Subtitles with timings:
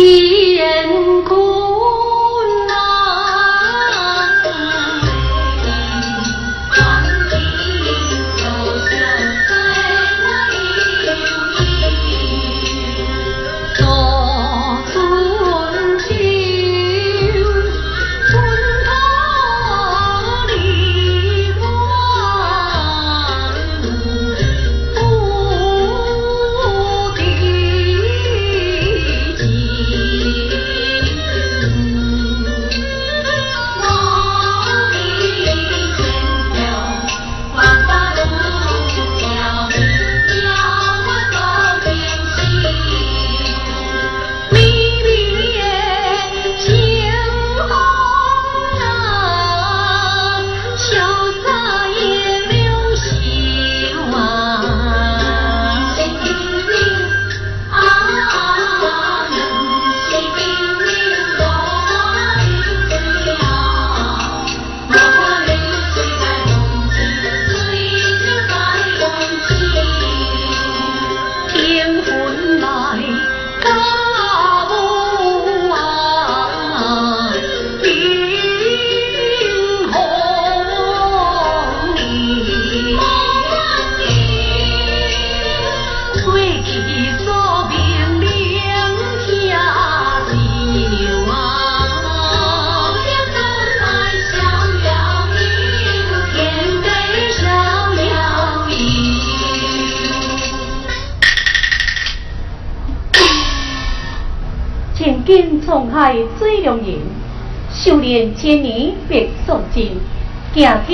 [0.00, 0.29] Bye!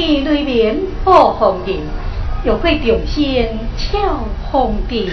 [0.06, 1.80] 天雷鸣破红尘，
[2.44, 3.98] 又会重现俏
[4.48, 5.10] 红蝶。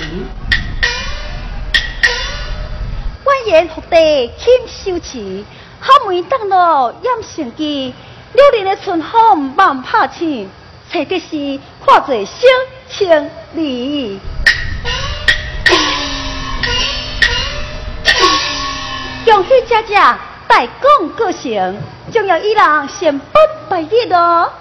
[3.25, 5.43] 万言福地轻修持，
[5.79, 7.91] 好门登路掩成机，
[8.33, 10.47] 六年的春风万拍醒，
[10.91, 12.47] 找的是看做小
[12.87, 14.19] 情侣。
[19.25, 19.95] 恭喜姐姐
[20.47, 21.77] 大功告成，
[22.11, 23.33] 仲要伊人先奔
[23.67, 24.51] 拜日咯。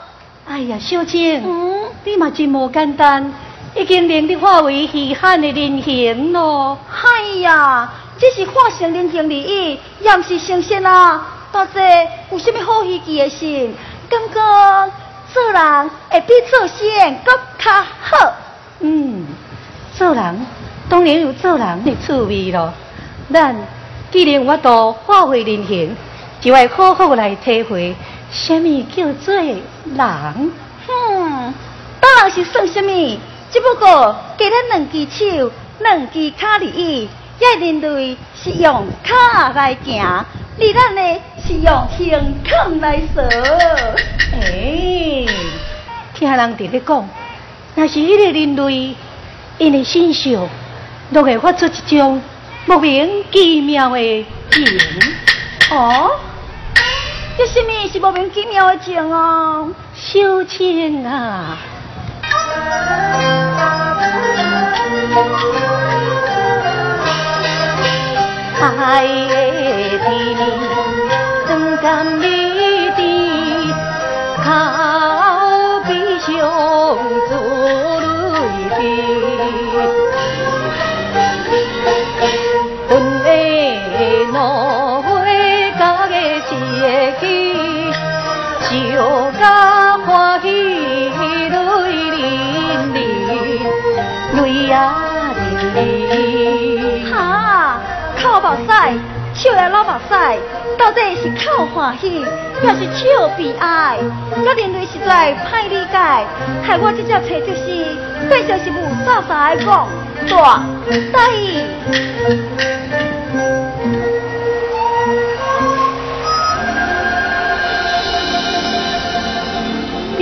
[0.44, 3.32] 哎呀，小青，嗯，你嘛真无简单，
[3.76, 6.76] 已经令你化为稀罕的人形咯。
[6.90, 11.26] 哎呀，这是化成人形而已，也毋是神仙啊！
[11.52, 13.70] 大姐，有啥物好稀奇的事？
[14.08, 14.92] 感觉
[15.32, 18.32] 做人会比做仙更较好。
[18.80, 19.26] 嗯，
[19.94, 20.46] 做人
[20.88, 22.72] 当然有做人的趣味咯，
[23.32, 23.56] 咱。
[24.10, 25.96] 既然我都化为人形，
[26.42, 27.94] 就要好好来体会，
[28.32, 29.56] 什么叫做人？
[29.94, 31.54] 哼，
[32.00, 33.18] 当然是算什么？
[33.52, 37.08] 只不过给咱两只手、两只脚而已。
[37.38, 39.14] 这人类是用脚
[39.54, 43.22] 来行，而咱呢是用胸腔来走。
[44.34, 45.24] 哎，
[46.14, 47.08] 听人伫咧讲，
[47.76, 48.96] 那是迄个人类，
[49.58, 50.48] 因的身上
[51.12, 52.20] 都会发出一种。
[52.64, 54.64] 莫名其妙的情
[55.72, 56.12] 哦，
[57.36, 59.66] 这什么是莫名其妙的情啊？
[59.94, 61.56] 小青啊，
[68.60, 70.36] 爱的天，
[71.46, 72.22] 怎敢你
[72.90, 73.00] 的
[74.44, 74.50] 靠
[75.86, 76.28] 比相
[77.28, 77.32] 助
[83.24, 83.26] 泪
[84.28, 84.32] 滴？
[88.92, 88.98] 就
[89.40, 91.50] 家欢喜泪
[92.10, 92.20] 淋
[92.92, 92.96] 漓，
[94.36, 94.92] 泪呀
[95.34, 95.40] 淋
[96.10, 97.10] 漓。
[97.10, 97.80] 哈，
[98.22, 98.70] 靠目屎，
[99.32, 100.14] 笑呀老目屎，
[100.76, 102.22] 到底是靠欢喜，
[102.62, 103.96] 还是笑悲哀？
[104.36, 105.96] 我人类实在歹理解，
[106.62, 107.96] 害我这只车就是
[108.28, 109.88] 变成是无啥啥来讲，
[110.28, 110.36] 大
[111.10, 111.64] 对。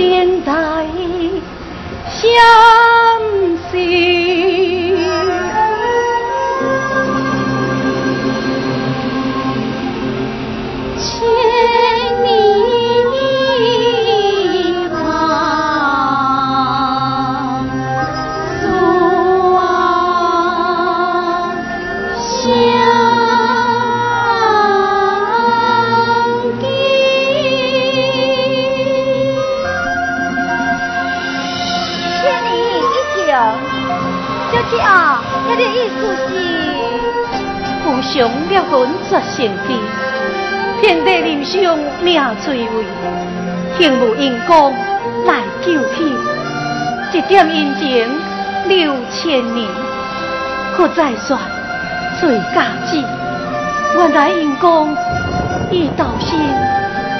[0.01, 0.51] 现在
[2.09, 2.31] 相
[3.69, 4.20] 思。
[42.01, 42.85] 命垂危，
[43.77, 44.73] 幸无因公
[45.27, 46.15] 来救起，
[47.13, 48.09] 一点恩情
[48.67, 49.67] 六千年，
[50.75, 51.39] 可再算
[52.19, 53.03] 最价值。
[53.95, 54.95] 原来因公
[55.69, 56.39] 已道心，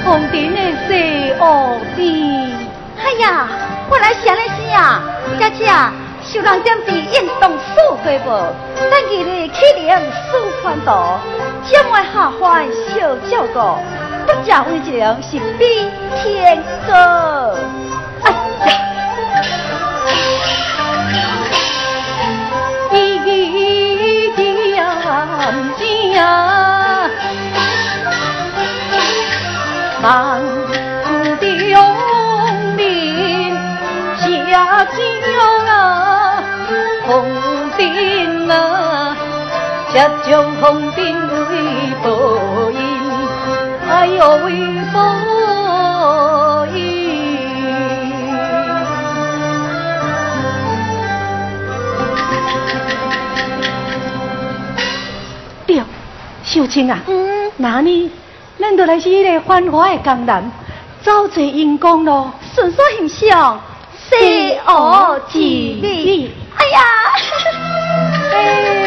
[0.04, 0.92] 红尘的死
[1.40, 2.52] 恶地。
[2.98, 3.48] 哎呀，
[3.88, 5.00] 我来想来是啊，
[5.38, 5.70] 姐姐。
[6.24, 8.30] 受人点滴运动速对不？
[8.76, 9.92] 咱今日起灵
[10.30, 11.18] 速宽度，
[11.64, 13.58] 将来下凡小照顾，
[14.26, 15.90] 不讲为情是比
[16.22, 16.92] 天高。
[22.90, 22.94] 哎
[24.76, 24.78] 呀！
[25.78, 26.16] 一家
[30.02, 30.40] 忙
[31.40, 31.78] 的用
[32.76, 32.80] 兵
[34.16, 34.96] 下江
[35.66, 36.42] 啊！
[37.06, 37.10] 红
[37.76, 37.80] 顶
[38.48, 39.16] 啊，
[39.92, 39.94] 下
[40.26, 40.60] 将红
[40.92, 41.11] 顶
[44.44, 44.52] 为
[44.92, 44.96] 报
[46.66, 46.76] 应。
[55.66, 55.82] 对，
[56.44, 58.10] 秀清啊，嗯，那呢，
[58.58, 60.50] 咱都来是迄个繁华的江南，
[61.02, 63.60] 走坐阴功咯，顺所形象，
[64.10, 66.30] 西恶之美。
[66.56, 66.80] 哎呀！
[68.30, 68.78] 不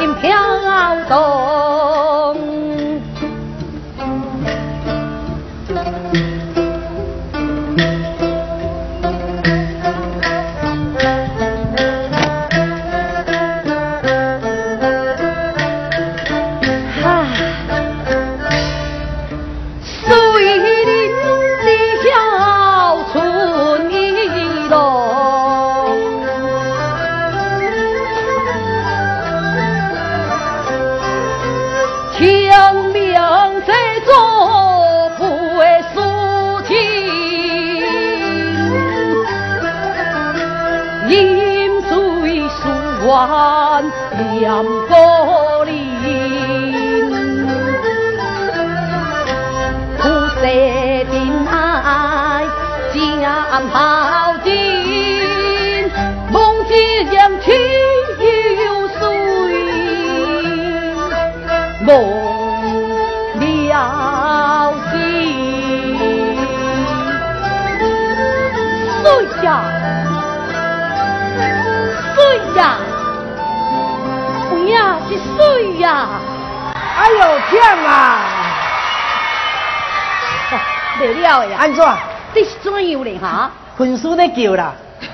[0.00, 0.30] 云飘
[1.08, 1.61] 动。
[84.44, 84.74] 叫啦！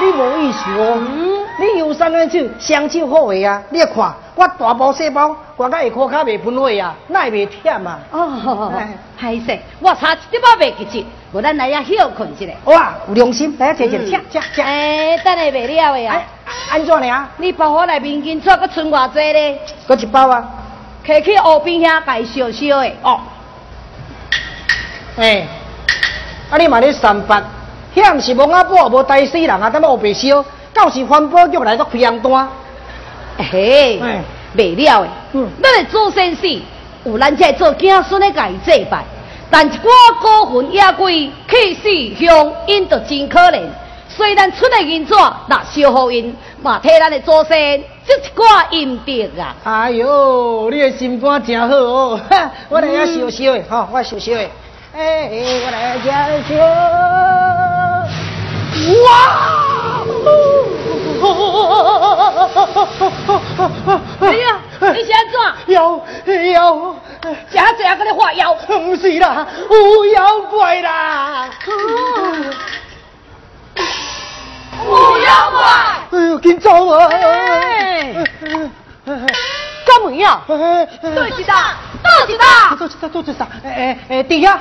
[0.00, 1.00] 你无意思哦！
[1.58, 3.60] 你有三两手，双手好个啊！
[3.70, 7.98] 你看，我大包细包，挂到下裤脚未喷血啊，那会袂忝啊？
[8.12, 8.72] 哦，
[9.16, 12.52] 还是我差一点仔袂记住，我咱来遐休困一下。
[12.66, 14.62] 哇，有良心，来吃吃吃吃吃。
[14.62, 16.22] 哎，等下袂了的呀！
[16.70, 17.28] 安怎呢？
[17.38, 19.60] 你包我来面巾，做个存偌济咧？
[19.88, 20.44] 搁一包啊！
[21.04, 22.92] 摕去河边遐家烧烧的。
[23.02, 23.20] 哦。
[25.16, 25.44] 哎，
[26.50, 27.42] 啊你嘛咧三八，
[27.94, 30.44] 遐毋是蒙阿婆无带死人啊，等要黑白烧。
[30.72, 32.48] 到时环保局来做开红单，
[33.50, 34.00] 嘿，
[34.54, 35.08] 未了诶。
[35.32, 36.46] 嗯，咱诶祖先是
[37.04, 39.02] 有咱这做子孙诶家祭拜，
[39.50, 39.88] 但一寡
[40.20, 43.62] 孤魂野鬼去世乡，因着真可怜。
[44.08, 45.14] 虽然出的银纸
[45.48, 49.56] 那烧好因，嘛替咱的祖先积一寡阴德啊。
[49.64, 52.20] 哎哟，你的心肝真好哦，
[52.68, 54.48] 我来遐烧烧的，哈，我烧烧的。
[54.94, 55.30] 哎，
[55.64, 56.08] 我来遐
[56.48, 56.54] 烧。
[59.04, 59.08] 哇！
[64.20, 64.44] 哎呀，
[64.80, 65.36] 你是安怎？
[65.74, 66.00] 妖
[66.52, 66.94] 妖，
[67.50, 68.54] 假这样跟你画妖？
[68.54, 71.50] 不是啦，有妖怪啦！
[74.86, 75.62] 有妖怪！
[76.12, 77.08] 哎呦，紧走啊！
[79.84, 80.40] 干么呀？
[80.46, 80.56] 多
[81.30, 81.76] 几大？
[82.02, 82.74] 多几大？
[82.76, 83.08] 多几大？
[83.08, 83.46] 多几大？
[83.64, 84.58] 哎哎，底下？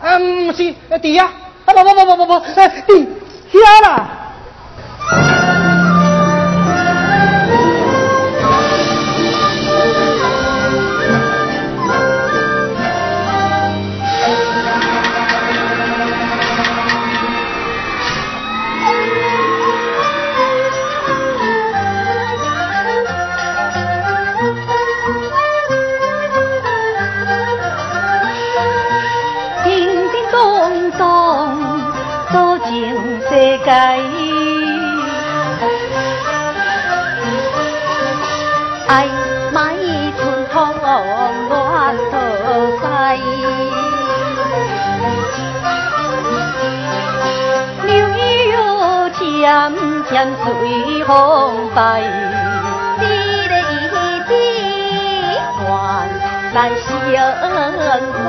[0.00, 1.28] 嗯，是抵押，
[1.64, 2.44] 不不不不不不，
[2.86, 3.08] 抵
[3.50, 4.10] 抵押了。
[38.88, 39.06] 爱
[39.52, 39.56] 买
[40.18, 40.56] 春风
[41.48, 41.52] 乱
[42.10, 42.12] 头
[42.82, 42.82] 塞，
[47.84, 48.18] 柳叶
[49.12, 49.22] 渐
[50.10, 50.10] 渐
[50.42, 50.46] 随
[51.04, 51.14] 风
[51.76, 51.78] 败，
[52.98, 53.02] 你
[53.46, 53.72] 的意
[54.26, 54.30] 志
[55.54, 55.62] 还
[56.52, 56.86] 在心
[58.12, 58.26] 在。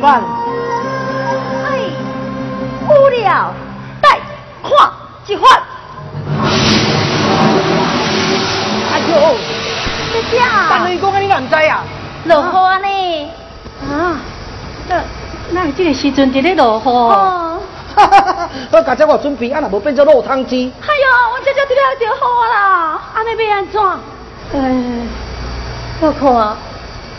[0.00, 0.22] 加的浪漫。
[1.70, 1.90] 哎，
[2.88, 3.52] 无聊，
[4.00, 4.18] 带
[4.62, 4.70] 看
[5.26, 5.62] 一番。
[8.92, 9.36] 哎呦，
[10.12, 11.84] 姐姐，但你讲啊，你敢唔知啊？
[12.24, 12.46] 落雨
[12.82, 13.30] 呢？
[13.88, 14.20] 啊，
[14.88, 15.02] 那
[15.50, 16.82] 那这个时阵就咧落雨。
[16.84, 17.60] 哦，
[17.94, 18.48] 哈哈哈！
[18.70, 20.72] 我刚才我准备，啊，若无变做落汤鸡。
[20.80, 20.92] 哎呦，
[21.32, 21.80] 我这就这了
[22.50, 23.82] 啦，安尼要安怎？
[24.52, 24.60] 呃，
[26.00, 26.69] 我看。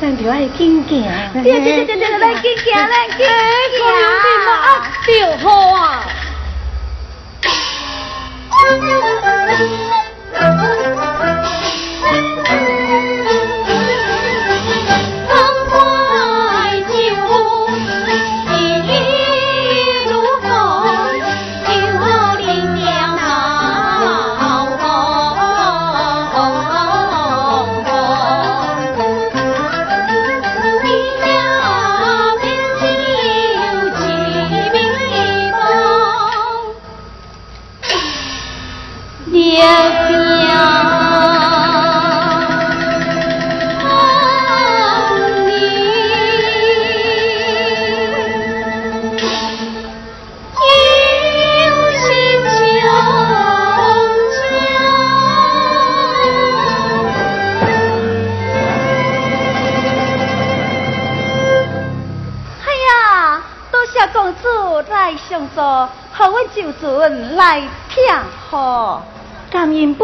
[0.02, 3.18] 咱就爱紧行，对对对对对，来紧行，来紧
[3.78, 3.86] 行，
[4.50, 6.04] 啊，就好啊。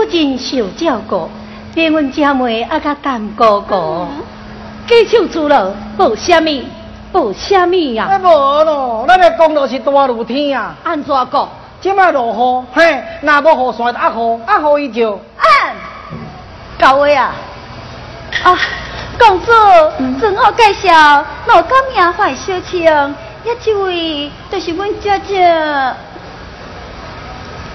[0.08, 1.30] 感因不尽受照顾，
[1.76, 4.08] 连阮姐妹阿甲干哥哥，
[4.88, 6.68] 继续做了，报虾米？
[7.12, 8.08] 报虾米呀？
[8.10, 10.76] 哎，无咯，咱的公路是大如天啊！
[10.84, 11.50] 安怎讲？
[11.80, 15.76] 即摆落雨，嘿，若无雨伞就压雨，压雨伊就按。
[16.80, 17.34] 各位啊，
[18.44, 18.58] 啊，
[19.20, 19.52] 公主，
[20.20, 22.84] 自我介绍，我今名范小青，
[23.44, 25.94] 一这位就是阮姐姐。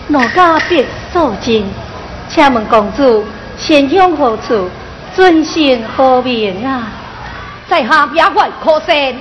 [0.08, 1.66] 我家别受惊？
[2.34, 3.22] 请问公主，
[3.58, 4.68] 先向何处？
[5.14, 6.88] 尊姓何名啊？
[7.68, 9.16] 在下野外可生，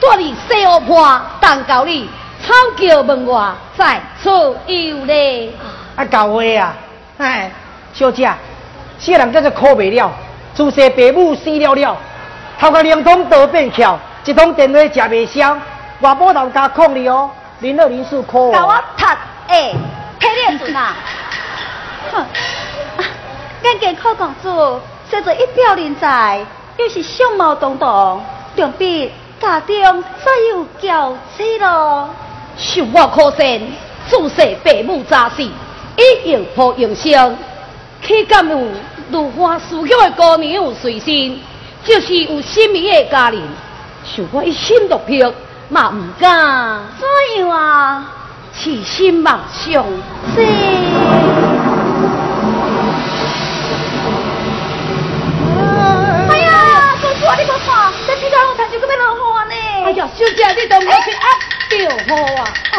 [0.00, 2.10] 多你西湖畔，但教你
[2.42, 4.28] 草桥门外，在此
[4.66, 5.52] 游历。
[5.94, 6.74] 啊，教话啊！
[7.18, 7.50] 哎，
[7.94, 8.28] 小姐，
[8.98, 10.10] 世人叫做可袂了，
[10.52, 11.96] 自细父母死了了，
[12.58, 15.56] 头壳连通都变翘，一通电话食未消，
[16.00, 18.50] 外母头家控你哦，零二零四可。
[18.50, 19.06] 教我读
[19.46, 19.72] 哎。
[20.20, 20.96] 黑脸子呐！
[22.12, 22.26] 哼，
[23.62, 26.44] 眼见公主，生着一表人才，
[26.76, 28.20] 又是相貌堂堂，
[28.56, 32.10] 想必家中再有娇妻咯。
[32.56, 33.60] 受我可怜，
[34.08, 37.36] 自细父母早死，以用破用伤，
[38.02, 38.68] 岂敢有
[39.10, 41.38] 如花似玉的姑娘有随身？
[41.84, 43.40] 就是有心仪的家人，
[44.04, 45.22] 想我一心独癖，
[45.68, 46.80] 嘛唔敢。
[46.98, 48.04] 怎样啊？
[48.52, 49.84] 痴心妄想。
[50.34, 51.57] 是。
[60.16, 60.94] 小姐，你都唔去压
[61.68, 62.42] 着我啊？
[62.72, 62.78] 哦。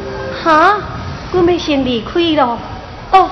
[0.43, 0.75] 哈，
[1.33, 2.57] 我们先离开了。
[3.11, 3.29] 哦，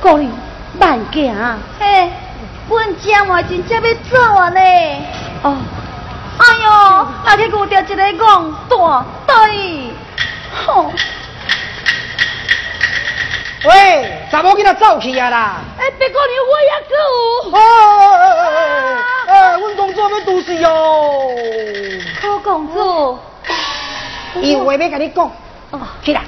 [0.00, 0.30] 姑娘，
[0.78, 1.34] 慢行。
[1.80, 2.10] 嘿，
[2.68, 4.60] 阮家嘛真正要走啊呢。
[5.42, 5.56] 哦，
[6.38, 9.90] 哎呦，那去遇到一个戆大对。
[10.66, 10.92] 吼！
[13.64, 15.56] 喂，怎么给他走去啊啦？
[15.78, 16.94] 哎，别姑娘，我也走。
[17.56, 17.58] 哎
[19.26, 20.68] 哎，阮公主要毒死哟。
[22.20, 23.18] 好公主，
[24.42, 25.30] 有话要跟你讲。
[25.70, 26.20] 哦，起来，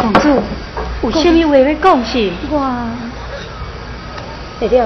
[0.00, 0.42] 公主，
[1.02, 2.32] 有什么话要讲是？
[2.50, 2.88] 我，
[4.58, 4.84] 对了，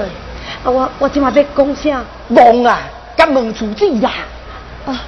[0.63, 2.03] 啊我我今晚要讲啥？
[2.27, 2.79] 忙啊，
[3.15, 4.11] 敢问处子呀？
[4.85, 5.01] 啊，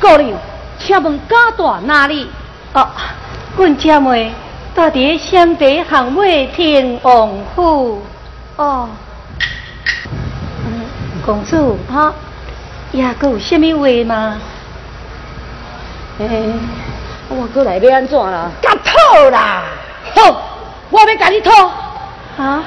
[0.00, 0.38] 姑娘，
[0.78, 2.28] 请问家大哪里？
[2.72, 2.86] 哦，
[3.56, 4.32] 阮姐妹
[4.76, 8.02] 住伫乡地巷尾天王府。
[8.56, 8.88] 哦，
[10.66, 10.82] 嗯，
[11.26, 12.12] 公主，哈。
[12.92, 14.36] 也阁有什么话吗？
[16.18, 16.26] 哎，
[17.32, 18.50] 我过来要安怎啦？
[18.60, 19.62] 甲讨啦！
[20.16, 20.42] 好，
[20.90, 21.52] 我要甲你讨。
[22.36, 22.62] 啊？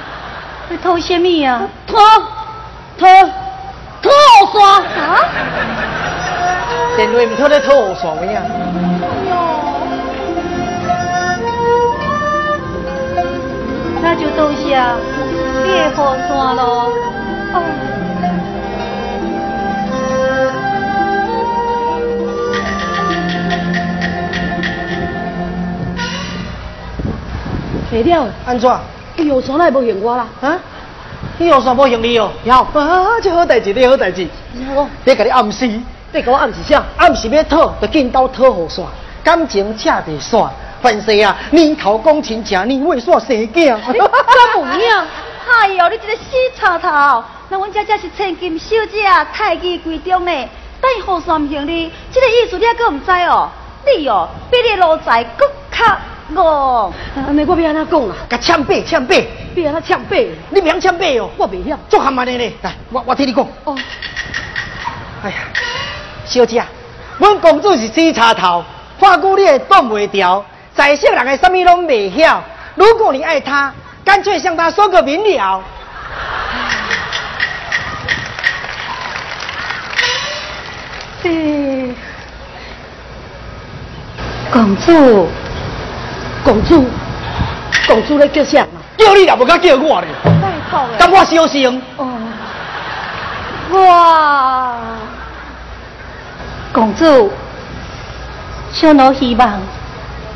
[0.69, 1.67] 要讨什么啊？
[1.85, 1.97] 讨
[2.97, 3.05] 讨
[4.01, 4.11] 讨雨
[4.53, 4.63] 伞
[4.97, 5.19] 啊？
[6.95, 8.41] 电话唔讨咧讨雨伞咩啊？
[14.01, 14.79] 那就多谢
[15.63, 16.63] 你的雨伞咯。
[27.93, 28.67] 没了，安怎？
[29.17, 30.25] 伊有啥来无用我啦？
[30.41, 30.59] 啊？
[31.37, 32.31] 伊有啥无用你哦？
[32.43, 34.27] 有啊，这好代志，你好代志。
[34.53, 36.83] 你讲，你甲你暗示，你甲我暗示啥？
[36.97, 38.81] 暗示要讨，就紧到讨好煞，
[39.23, 40.49] 感情恰袂煞。
[40.81, 43.79] 凡事啊，年头讲亲情，年尾煞生囝。
[43.85, 45.05] 怎不样？
[45.61, 47.23] 哎呦，你这个死叉头！
[47.49, 50.31] 那阮家这是千金小姐，太极闺中的，
[50.81, 51.91] 等于好三行哩。
[52.11, 53.47] 这个意思你还阁唔知哦？
[53.85, 55.85] 你哦，比你老在更较。
[56.33, 58.15] 我，安尼我要安怎讲啊？
[58.29, 59.25] 甲枪毙，枪毙！
[59.53, 60.29] 别安怎枪毙？
[60.49, 61.29] 你唔晓枪毙哦？
[61.37, 61.77] 我袂晓。
[61.89, 62.53] 做蛤蟆的呢？
[62.61, 63.45] 来，我我替你讲。
[63.65, 63.77] 哦。
[65.23, 65.35] 哎呀，
[66.25, 66.63] 小姐，
[67.17, 68.63] 阮公主是死插头，
[68.99, 70.43] 话久你也挡袂掉。
[70.73, 72.41] 在世人的什么拢袂晓。
[72.75, 75.61] 如果你爱他，干脆向他说个明了。
[81.23, 81.95] 哎，
[84.51, 85.27] 公主。
[86.43, 86.85] 公主，
[87.87, 88.65] 公主在叫啥？
[88.97, 90.89] 叫你也不敢叫我咧，拜托了。
[90.97, 91.81] 敢我小心？
[91.97, 92.07] 哦，
[93.71, 94.77] 哇！
[96.71, 97.31] 公主，
[98.71, 99.59] 小奴希望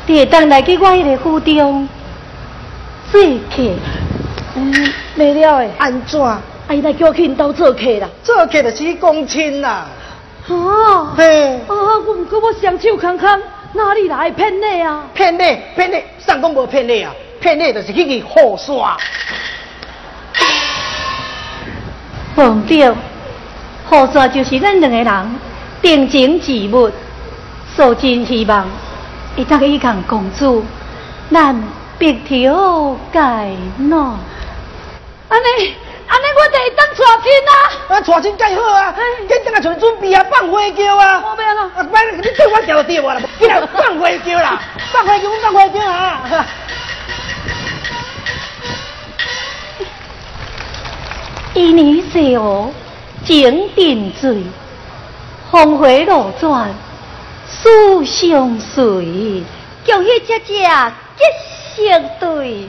[0.06, 1.88] 你会当来去我迄个府中
[3.10, 3.74] 做客。
[4.54, 6.20] 嗯，没了诶，安怎？
[6.20, 8.08] 阿姨来叫我去因兜做客啦。
[8.22, 9.86] 做客就是公亲啦。
[10.48, 13.28] 哦，嘿，啊，我唔过我双手空空，
[13.72, 15.04] 哪里来骗你啊？
[15.14, 17.12] 骗你，骗你，上公无骗你啊？
[17.40, 18.96] 骗你就是去去好耍。
[22.36, 22.94] 忘掉，
[23.84, 25.40] 好煞就是咱两个人
[25.82, 26.90] 定情之物，
[27.76, 28.66] 所真希望
[29.36, 30.64] 会当去共公主，
[31.30, 31.54] 咱
[31.98, 33.56] 白头偕
[33.90, 34.14] 老。
[35.28, 35.74] 安尼，
[36.08, 37.52] 安尼我就会当娶亲啊！
[37.88, 38.94] 啊，娶亲介好啊！
[39.28, 41.22] 紧等下像准备啊，放花轿啊！
[41.24, 43.20] 我要啊啊，摆你对我调就对我啦，
[43.76, 44.60] 放花轿啦，
[44.92, 46.46] 放花轿，放花轿啊！
[51.54, 52.70] 一年细河
[53.24, 54.44] 情定醉，
[55.50, 56.70] 峰回路转
[57.46, 59.42] 思相随。
[59.84, 60.68] 恭喜姐姐
[61.16, 62.68] 结成对。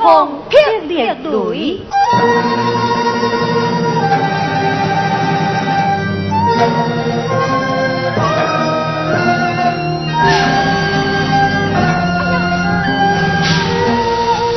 [0.00, 0.56] 西风霹
[0.88, 1.12] 雳雷，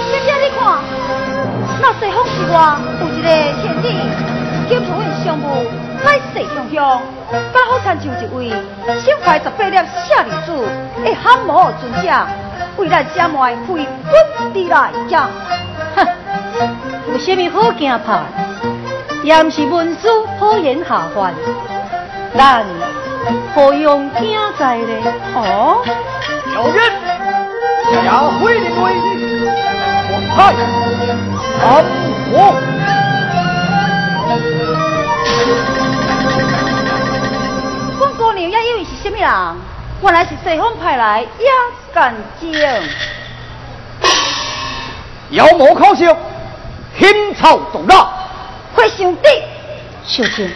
[0.09, 0.61] 姐姐你看，
[1.81, 2.55] 那西风之外
[3.01, 3.27] 有一个
[3.61, 3.85] 天地，
[4.69, 5.43] 叫头运商务
[6.05, 7.01] 来西乡乡，
[7.53, 8.49] 刚好参像一位
[8.97, 10.49] 身怀十八粒舍利子
[11.03, 12.07] 的汉魔尊者，
[12.77, 14.15] 为咱家门飞奔
[14.53, 15.29] 而来呀！
[15.95, 15.97] 哼，
[17.11, 18.23] 有什么好惊怕？
[19.23, 21.33] 也毋是文书好言下凡，
[22.37, 22.65] 咱
[23.55, 25.13] 何用惊在呢？
[25.35, 25.81] 哦，
[26.53, 26.77] 有人
[28.03, 28.85] 下回灵威，
[30.09, 30.37] 我看
[31.61, 31.65] 安
[32.33, 32.35] 我。
[37.99, 39.29] 阮姑娘也以为是什么人，
[40.03, 41.27] 原来是西方派来压
[41.93, 42.51] 干净。
[45.29, 46.17] 妖魔可笑，
[46.99, 48.05] 心草动荡。
[48.75, 49.29] 会上帝，
[50.03, 50.49] 小姐，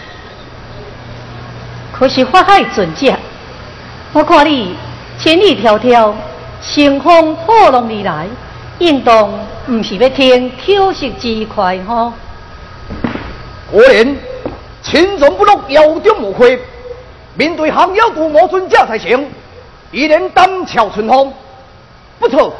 [1.93, 3.13] 可是法海尊者，
[4.11, 4.75] 我看你
[5.17, 6.13] 千里迢迢，
[6.61, 8.27] 乘风破浪而来，
[8.79, 9.29] 应当
[9.69, 12.11] 毋是要听挑食之快吼。
[13.71, 14.17] 果然，
[14.81, 16.59] 轻重不落，腰中无亏。
[17.35, 19.29] 面对降妖毒魔尊者才行，
[19.91, 21.33] 依然胆峭春风。
[22.19, 22.53] 不错，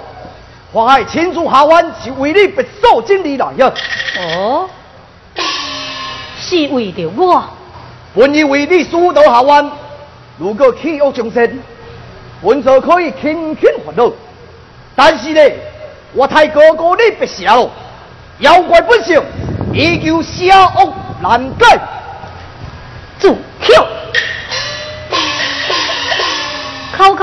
[0.72, 3.72] 法海亲自下湾是为你别受经历来呀。
[4.20, 4.70] 哦，
[6.40, 7.44] 是为着我。
[8.16, 9.70] 本以为你输到下湾，
[10.38, 11.60] 如果气恶终身，
[12.42, 14.12] 本就可以轻轻还乐。
[14.96, 15.42] 但是呢，
[16.13, 17.69] 我太哥哥你别下了，
[18.40, 19.21] 妖怪本性
[19.73, 21.80] 依旧邪恶难改。
[23.19, 23.36] 自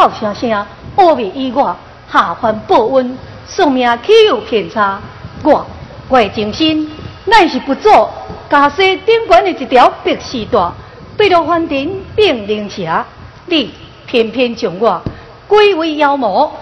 [0.04, 1.76] 口，口口声声恶名以我，
[2.12, 5.00] 下凡报恩，宿命岂有偏差？
[5.42, 5.66] 我
[6.08, 6.90] 我的精心
[7.24, 8.10] 乃是不做
[8.48, 10.72] 家西顶悬的一条白丝带，
[11.16, 13.04] 对着凡尘变灵邪，
[13.46, 13.72] 你
[14.06, 15.00] 偏偏将我
[15.48, 16.52] 归为妖魔，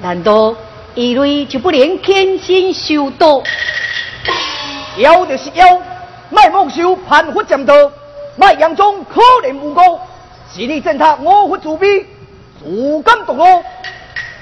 [0.00, 0.54] 难道
[0.94, 3.42] 一类就不能天心修道？
[4.98, 5.66] 妖就是妖，
[6.30, 7.74] 卖妄想攀佛占道，
[8.36, 9.80] 卖佯装可怜无辜，
[10.54, 12.06] 是你践踏我佛慈悲，
[12.64, 13.64] 自甘堕落，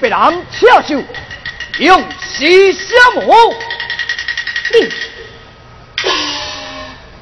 [0.01, 0.19] 被人
[0.53, 1.03] 撤手，
[1.79, 3.55] 用死杀魔。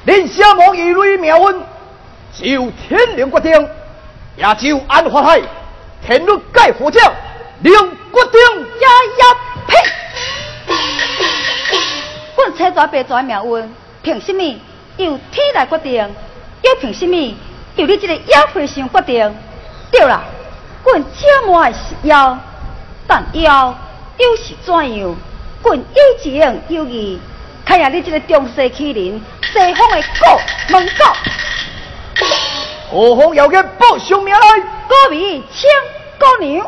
[0.05, 1.63] 你恁杀魔一类命运，
[2.33, 3.69] 就天灵决定，
[4.37, 5.41] 也就安法海
[6.05, 6.99] 天律盖佛教，
[7.61, 8.39] 令决定。
[8.79, 8.87] 呀
[9.19, 9.23] 呀
[9.67, 9.75] 呸！
[12.37, 14.41] 阮车蛇白蛇的命运，凭什么
[14.97, 16.09] 由天来决定？
[16.61, 17.15] 又凭什么
[17.75, 19.35] 由你这个妖和尚决定？
[19.91, 20.23] 对啦，
[20.83, 22.37] 阮这么的是妖，
[23.07, 23.77] 但妖
[24.17, 25.15] 又是怎样？
[25.61, 25.83] 阮有
[26.21, 27.19] 情有义，
[27.65, 29.21] 看下你这个中西欺凌
[29.51, 31.05] 西方的国门狗，
[32.89, 34.39] 何方妖孽报上名来？
[34.87, 35.69] 高米请
[36.17, 36.65] 高娘。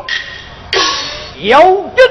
[1.40, 2.10] 妖孽。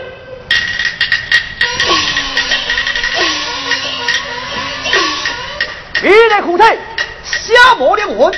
[6.04, 6.80] 你的躯体
[7.24, 8.34] 瞎魔灵魂，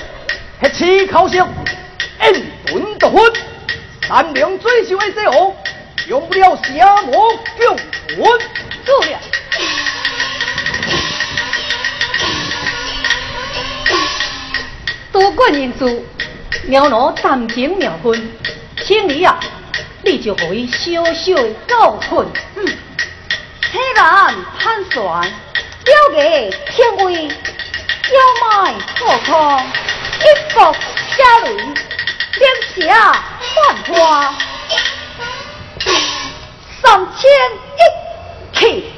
[0.60, 1.48] 黑气口声，
[2.20, 3.24] 恩魂夺魂，
[4.08, 5.56] 善良追求的时候，
[6.08, 7.70] 用不了瞎魔救
[8.16, 8.40] 魂。
[8.86, 9.20] 做了。
[15.12, 16.06] 多管因素，
[16.66, 18.32] 苗奴担情苗婚，
[18.84, 19.40] 请你啊，
[20.04, 22.26] 你就可以小小的教训。
[22.56, 22.66] 嗯，
[23.72, 24.04] 黑人
[24.60, 26.22] 判算，了个
[26.72, 29.64] 天威，要卖破空，
[30.20, 30.74] 一服
[31.16, 31.56] 下雷，
[32.40, 33.24] 两下
[33.54, 34.34] 幻花，
[36.82, 37.30] 三千
[37.78, 38.92] 一起。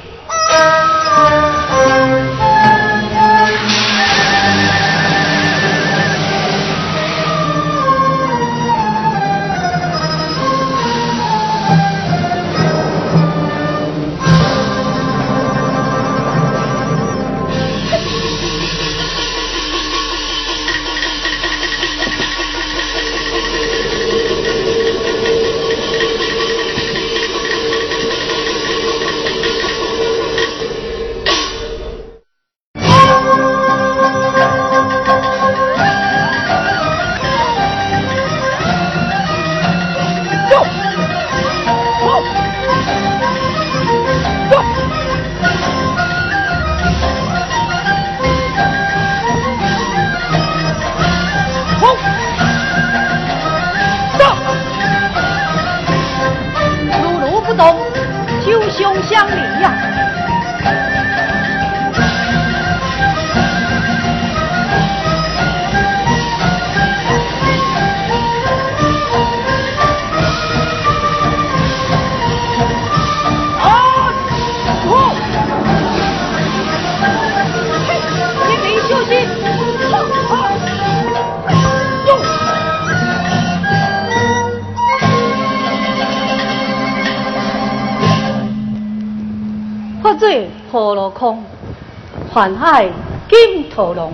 [92.36, 92.86] 环海
[93.30, 94.12] 金头龙，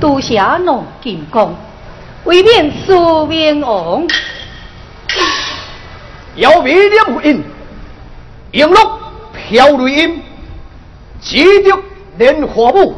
[0.00, 1.52] 都下弄金光，
[2.22, 4.06] 为免苏明王。
[6.36, 7.42] 要米两印，
[8.52, 8.76] 迎龙
[9.32, 10.22] 飘雷音，
[11.20, 11.76] 只得
[12.18, 12.94] 莲花舞，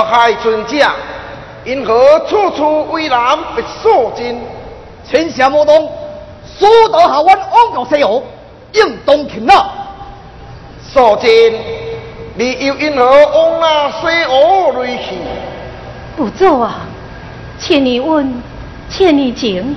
[0.00, 0.76] 祸害尊者，
[1.62, 4.40] 因何处处为难被所禁？
[5.06, 5.92] 天下莫动。
[6.42, 8.22] 苏德下湾往到西河，
[8.72, 9.54] 应当擒拿。
[10.90, 11.30] 素贞，
[12.34, 15.18] 你又因何往那西河里去？
[16.16, 16.80] 不做啊！
[17.58, 18.42] 千年温，
[18.88, 19.76] 千年情，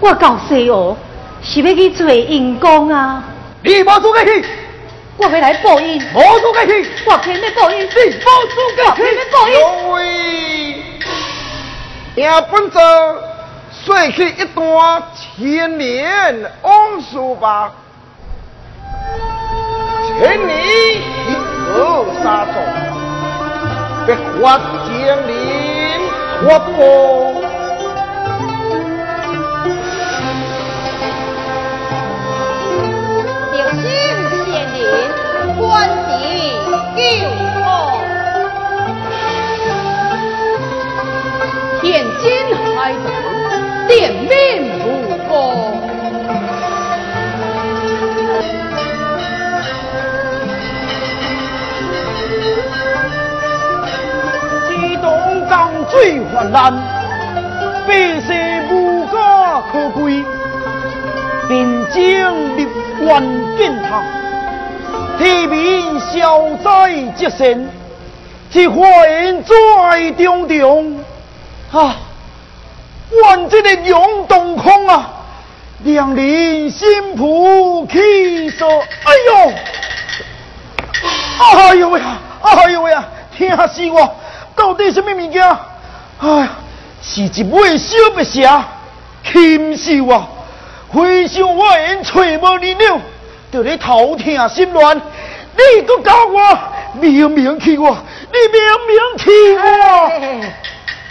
[0.00, 0.96] 我到西河
[1.42, 3.22] 是要去做阴公啊！
[3.62, 4.42] 你无资格去，
[5.22, 6.20] 我要来报应，我
[7.18, 9.20] 偏要报应，你无资格去我偏要。
[9.30, 9.52] 报应。
[9.52, 9.60] 两
[9.90, 10.00] 位，
[12.14, 12.78] 也本着
[13.84, 17.70] 说起一段千年往事吧。
[20.18, 22.52] 千年一何杀手，
[24.06, 24.90] 别发江
[25.28, 25.30] 陵
[26.40, 27.49] 活破。
[41.90, 42.30] 天津
[42.76, 42.98] 海子，
[43.88, 44.30] 点命
[44.78, 44.88] 无
[45.28, 45.32] 功。
[54.68, 55.10] 激动
[55.48, 56.72] 江水泛滥，
[57.88, 58.38] 百姓
[58.70, 60.22] 无家可归，
[61.48, 62.68] 边境立
[63.04, 63.20] 关
[63.58, 64.04] 建堂，
[65.18, 67.66] 天民消灾吉祥，
[68.48, 70.94] 这花园在重重
[71.72, 71.96] 啊！
[73.22, 75.10] 万这个涌动空啊，
[75.84, 79.52] 两人心扑气受，哎呦！
[81.42, 82.00] 哎呦喂！
[82.42, 83.04] 哎呦喂啊！
[83.36, 84.16] 疼死我！
[84.54, 85.42] 到底什么物件？
[86.20, 86.50] 哎呀，
[87.02, 88.64] 是一尾小白蛇，
[89.24, 90.28] 禽兽啊！
[90.92, 93.00] 非常我言找无你了，
[93.52, 96.58] 就咧头疼心乱，你都教我，
[97.00, 97.96] 明明气我，
[98.32, 100.50] 你明明气我！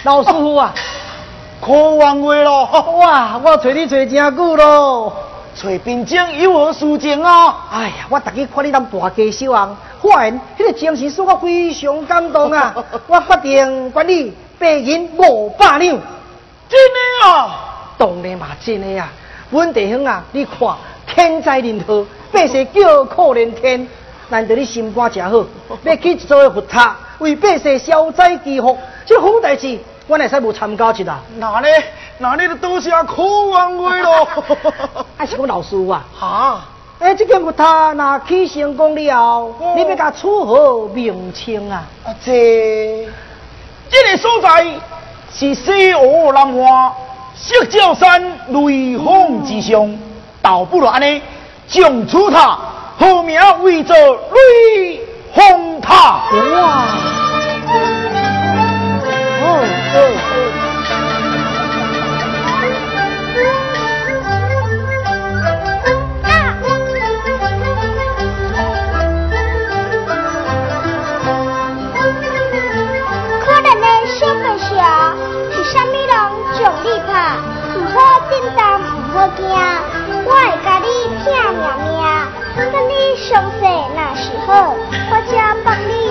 [0.04, 0.74] 老师傅啊，
[1.62, 2.66] 可冤话咯！
[3.00, 5.14] 哇，我找你找真久咯。
[5.56, 7.68] 找病症有何事情啊？
[7.72, 12.74] 哎呀，我逐日看你当大家小王，发现迄个精神使我非常感动啊！
[13.08, 15.98] 我决定管你白银五百两。
[16.70, 17.60] 真的啊？
[17.98, 19.10] 当然嘛，真的啊！
[19.50, 20.76] 阮地方啊，你看
[21.08, 23.86] 天灾人祸，百姓叫苦连天，
[24.30, 25.46] 难得你心肝真好，
[25.84, 29.78] 要去做个佛塔，为百姓消灾祈福，这好代志，
[30.08, 31.20] 我会使无参加一啦？
[31.38, 31.68] 那呢？
[32.20, 34.28] 那你就多谢可冤话咯！
[35.18, 36.06] 还是我老师啊？
[36.18, 36.62] 哈？
[37.00, 41.84] 哎，这间佛塔若起成功了，你要甲处何名称啊？
[42.06, 43.08] 啊，这
[43.90, 44.66] 这个所在
[45.34, 46.92] 是西湖南岸
[47.36, 49.98] 石照山雷峰之上，
[50.42, 51.22] 倒不如安尼，
[51.68, 52.60] 将此塔
[53.00, 55.02] 号名为做雷
[55.34, 55.94] 峰塔。
[56.34, 56.36] 哇！
[59.42, 59.44] 哦
[59.94, 59.98] 哦。
[63.36, 63.42] 哦！
[66.24, 66.30] 啊。
[73.42, 74.68] 可能的小白蛇
[75.54, 76.12] 是啥物人
[76.60, 77.10] 将你拍？
[77.76, 77.98] 唔好
[78.30, 79.40] 震动，唔好惊，
[80.26, 80.86] 我会甲你
[81.24, 81.26] 拼
[81.56, 81.64] 命
[83.10, 83.16] 命。
[83.16, 84.76] 等你伤势若是好，
[85.12, 85.32] 我才
[85.64, 86.09] 帮你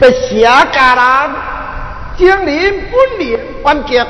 [0.00, 1.34] 被下家人
[2.16, 4.06] 将临本年完结，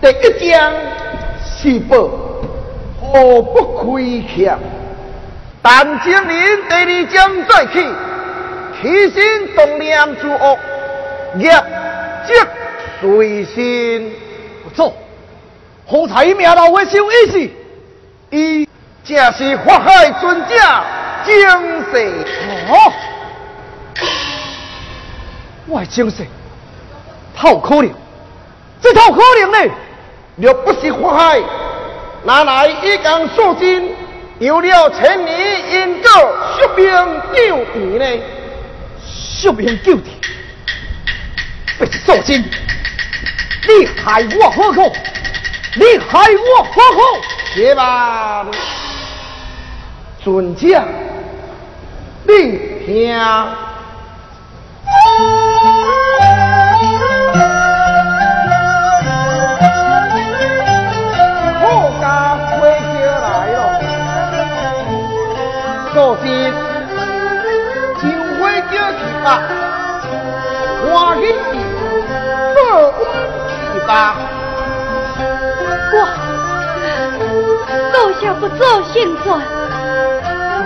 [0.00, 0.72] 第一章
[1.44, 2.10] 是报，
[3.00, 4.58] 何不亏欠？
[5.62, 7.88] 但将临第二章再起，
[8.80, 10.58] 起心动念诸恶，
[11.38, 11.50] 业
[12.26, 12.32] 即
[13.00, 14.12] 随心。
[14.64, 14.92] 不错，
[15.86, 17.50] 好彩命老会小意思。
[18.30, 18.68] 伊
[19.04, 20.54] 正是法海尊者
[21.24, 21.48] 精
[21.92, 22.24] 神。
[22.68, 22.92] 哦，
[25.66, 26.26] 我的精神，
[27.34, 27.90] 透可能，
[28.80, 29.74] 这套可能呢？
[30.36, 31.40] 若不是法海，
[32.24, 33.90] 拿来一江素金，
[34.38, 36.10] 有了千年因果，
[36.58, 36.86] 宿命
[37.34, 38.22] 救地呢？
[39.02, 40.10] 宿命救地，
[41.78, 44.92] 不是受惊，你害我何苦？
[45.74, 47.00] 你害我何苦？
[47.54, 48.46] 且慢，
[50.22, 50.84] 尊者，
[52.24, 53.65] 你听。
[61.60, 61.64] 好
[62.00, 62.04] 家
[62.36, 62.60] 伙
[65.94, 65.96] 就
[68.38, 69.26] 会叫去吧，
[78.38, 79.40] 不做先传，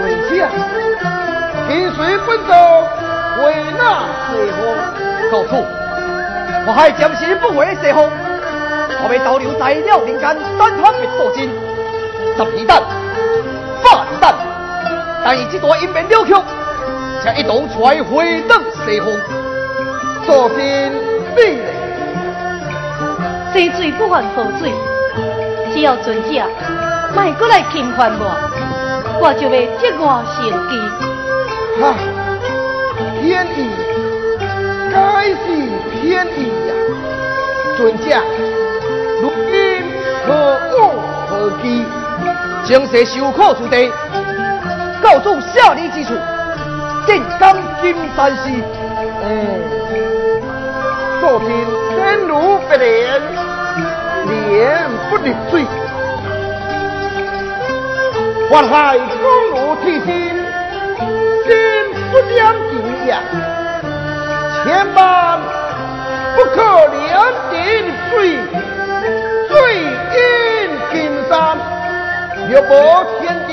[0.03, 0.51] 为将
[1.69, 2.51] 跟随本州，
[3.45, 4.61] 为那随风。
[5.31, 5.65] 告诉，
[6.67, 8.11] 我还暂时不为西风，
[9.03, 11.49] 我被逗留在了人间三方的所进，
[12.37, 12.83] 十二蛋、
[13.83, 14.35] 八蛋，
[15.25, 16.35] 但以这段阴面了曲，
[17.23, 19.21] 才一同出来回登西风。
[20.27, 20.93] 所信
[21.37, 21.65] 必然。
[23.53, 24.73] 谁罪不犯何罪？
[25.73, 26.43] 只要尊者
[27.15, 28.37] 卖过来侵犯我，
[29.21, 32.20] 我就会接我成机。
[33.31, 33.71] 天意，
[34.93, 35.37] 该是
[35.93, 36.75] 天意呀！
[37.77, 38.05] 尊者，
[39.23, 39.85] 如今
[40.27, 40.29] 何
[40.77, 40.83] 往
[41.29, 41.31] 何
[41.63, 41.87] 期？
[42.65, 43.89] 将世受苦之地，
[45.01, 46.13] 告诉下你之处，
[47.07, 48.51] 正刚金山寺。
[49.23, 49.31] 嗯，
[51.21, 51.49] 所信
[51.95, 53.23] 天如不莲，
[54.27, 55.65] 莲不离水。
[58.51, 60.40] 宦海公路提心，心
[62.11, 63.23] 不两情呀，
[64.65, 65.41] 千万
[66.37, 66.57] 不可
[67.09, 67.09] 两
[67.51, 68.37] 点水，
[69.49, 69.53] 水
[70.15, 70.19] 淹
[70.93, 70.95] 金
[71.29, 71.57] 山。
[72.49, 72.71] 若无
[73.21, 73.53] 天爹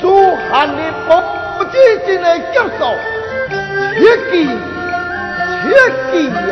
[0.00, 0.04] 主
[0.50, 1.08] 汉的不
[1.58, 1.72] 不知
[2.06, 2.80] 真的接受，
[3.94, 4.00] 切
[4.30, 4.32] 记
[5.62, 5.68] 切
[6.10, 6.50] 记呀！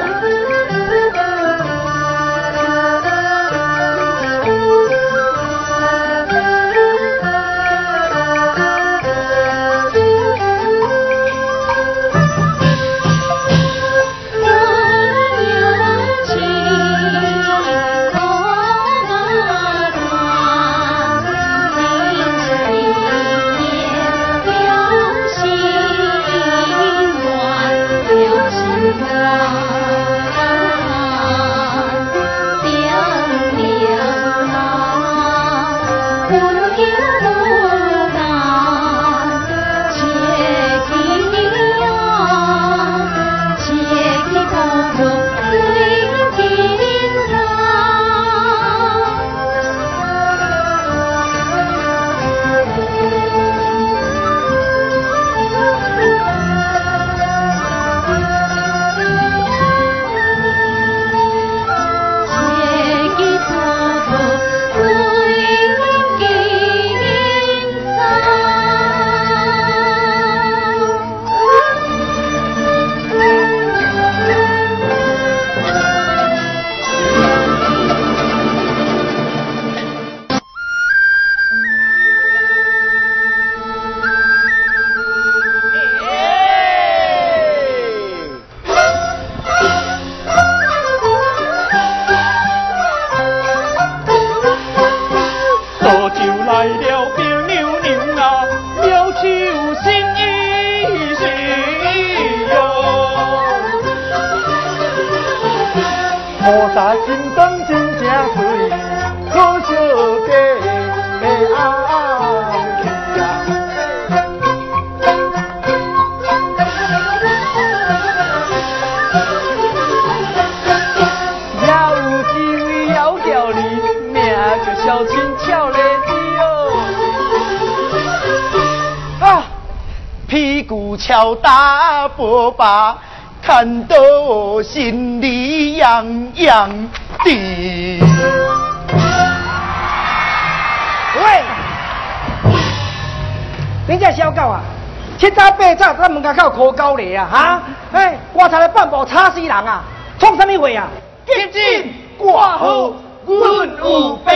[145.18, 147.62] 七早八早咱门口口哭狗咧啊，哈！
[147.92, 149.82] 哎，我才来半步吵死人啊，
[150.16, 150.86] 创什么话啊？
[151.26, 152.92] 赶紧挂号，
[153.26, 154.34] 阮有病。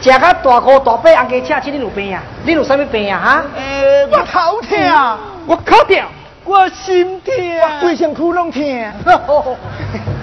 [0.00, 2.22] 食甲大哥大伯红鸡车，请恁有病啊？
[2.46, 3.20] 恁有啥物病啊？
[3.20, 3.44] 哈？
[3.56, 6.02] 诶，我头痛，我脚痛，
[6.44, 8.62] 我心痛，我规身躯拢痛。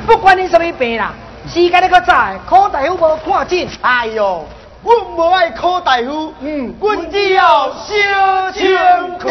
[0.07, 1.11] 不管你什么病啦，
[1.47, 2.13] 时间你个早，
[2.49, 3.67] 可大夫无看诊。
[3.81, 4.47] 哎呦，
[4.81, 8.77] 阮无爱考大夫，嗯阮只要小青
[9.17, 9.29] 看。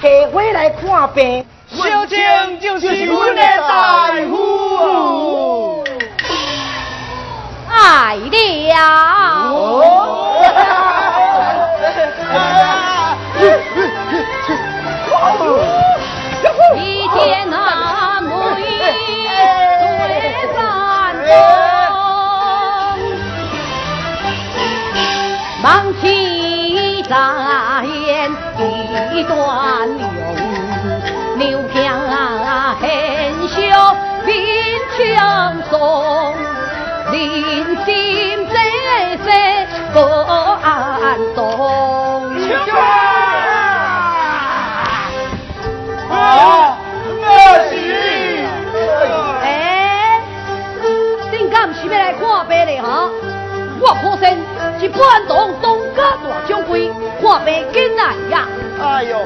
[0.00, 2.18] 下回来看病，小青
[2.60, 5.84] 就是阮的大夫。
[7.68, 8.22] 爱了。
[8.24, 8.30] 一
[25.62, 27.14] 望妻在
[27.84, 28.30] 言
[29.12, 30.04] 一段用，
[31.38, 31.76] 留下
[32.80, 33.56] hen 兄
[34.26, 34.34] 临
[34.98, 36.34] 江送，
[37.12, 37.22] 临
[37.84, 38.54] 心在
[39.24, 39.28] 在
[39.92, 40.66] 不安
[41.36, 41.40] 动。
[46.10, 46.76] 啊，
[47.22, 47.26] 我
[47.70, 47.72] 是。
[49.44, 49.46] 哎，
[51.30, 53.08] 恁敢毋是要来看病嘞哈？
[53.80, 53.86] 我
[54.82, 58.02] 是半堂东家大掌柜，看病紧来
[58.32, 58.48] 呀。
[58.82, 59.16] 哎呦，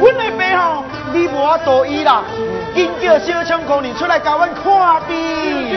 [0.00, 0.82] 阮的病吼，
[1.12, 2.24] 你无法度医啦，
[2.74, 5.76] 紧叫小青姑娘出来教阮看病。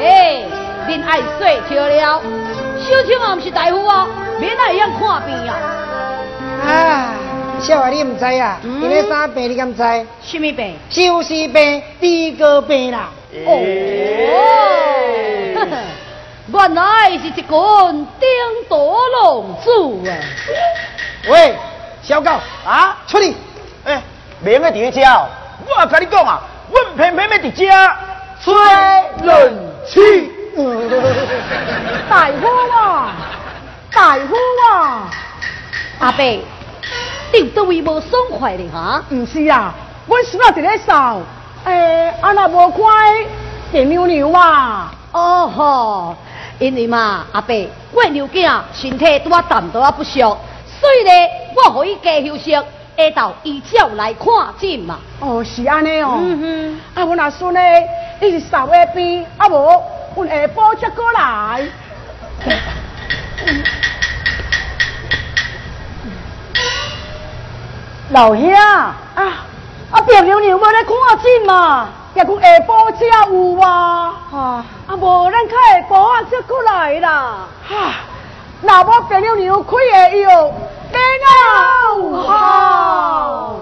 [0.00, 0.44] 哎，
[0.88, 2.22] 恁爱说笑了，
[2.78, 4.06] 小青啊，毋是大夫啊，
[4.38, 5.58] 免来样看病啊。
[6.64, 7.14] 啊，
[7.58, 8.60] 小话你唔知啊？
[8.62, 9.82] 嗯因为啥病你敢知？
[10.22, 10.76] 什么病？
[10.88, 13.10] 就是病，低高病啦。
[13.44, 13.58] 哦，
[16.50, 18.28] 原来是一群顶
[18.68, 20.16] 多浪子啊！
[21.28, 21.54] 喂，
[22.02, 22.30] 小狗，
[22.66, 23.34] 啊，出去！
[23.84, 24.02] 哎，
[24.40, 25.28] 免个伫遮哦，
[25.66, 26.40] 我甲你讲啊，
[26.72, 27.64] 阮偏偏要伫遮
[28.42, 28.54] 吹
[29.26, 30.32] 冷气。
[32.08, 33.12] 大夫啊，
[33.92, 34.34] 大夫
[34.72, 35.10] 啊！
[36.00, 36.24] 阿伯，
[37.32, 39.04] 你有倒位无爽快咧哈？
[39.10, 39.74] 唔是啊，
[40.06, 41.20] 阮孙仔伫咧扫，
[41.64, 42.86] 诶、阿那无乖
[43.70, 46.16] 电牛牛啊，哦吼，
[46.58, 47.54] 因为嘛，阿伯，
[47.92, 52.64] 我的牛囝身体拄啊淡薄啊不俗，所以咧，我互伊加休息，下
[52.96, 54.26] 昼依照来看
[54.60, 54.98] 诊嘛。
[55.20, 57.88] 哦是安尼哦，嗯啊阮阿孙咧，
[58.20, 59.82] 伊是扫下边，啊无
[60.16, 61.62] 阮下晡才过来。
[68.10, 68.96] 老兄啊，
[69.92, 70.92] 啊表牛牛要来看
[71.22, 71.88] 诊嘛，
[72.18, 72.98] 也讲下晡才
[73.30, 77.92] 有啊，啊啊无咱较下晡啊才过来啦，哈，
[78.60, 79.76] 那无别牛牛开
[80.10, 80.52] 的药，
[82.26, 83.54] 好。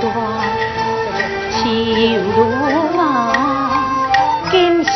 [0.00, 0.12] 断，
[1.50, 1.58] 秋
[2.36, 2.38] 路
[4.50, 4.90] 今是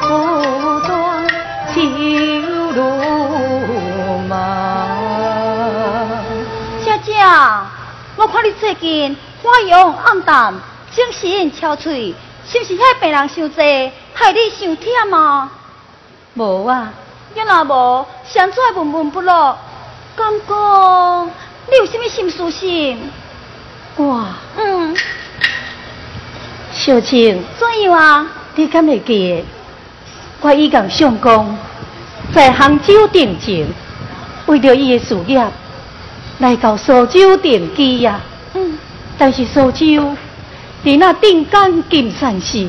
[0.00, 0.06] 苦
[0.86, 0.88] 短
[1.74, 1.76] 秋
[2.72, 2.78] 路
[4.28, 4.30] 漫。
[6.84, 7.14] 姐姐，
[8.16, 10.54] 我看你最近花容暗淡，
[10.94, 12.14] 精神憔悴，
[12.46, 15.50] 是不是遐病人伤济，害你伤忝啊？
[16.34, 16.92] 无啊，
[17.34, 19.56] 要若无，谁做闷闷不乐？
[20.14, 21.30] 敢讲
[21.70, 23.10] 你有什么心事情？
[23.98, 24.96] 哇嗯，
[26.72, 28.26] 小青，怎样啊？
[28.54, 29.44] 你敢会记得？
[30.40, 31.58] 我已共相公
[32.32, 33.66] 在杭州定情，
[34.46, 35.44] 为着伊的事业，
[36.38, 38.20] 来到苏州定居呀。
[38.54, 38.78] 嗯，
[39.18, 39.86] 但是苏州
[40.84, 42.68] 伫那定江金山时，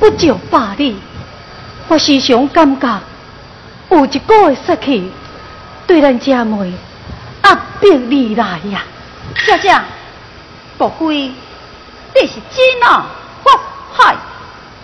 [0.00, 0.96] 不久罢里，
[1.88, 3.00] 我时常感觉
[3.90, 5.12] 有一股的杀气
[5.86, 6.72] 对咱家门
[7.44, 8.82] 压迫而来呀。
[9.44, 9.78] 姐姐，
[10.78, 11.32] 莫非
[12.14, 13.06] 你是真啊？
[13.44, 13.50] 我
[13.94, 14.16] 嗨，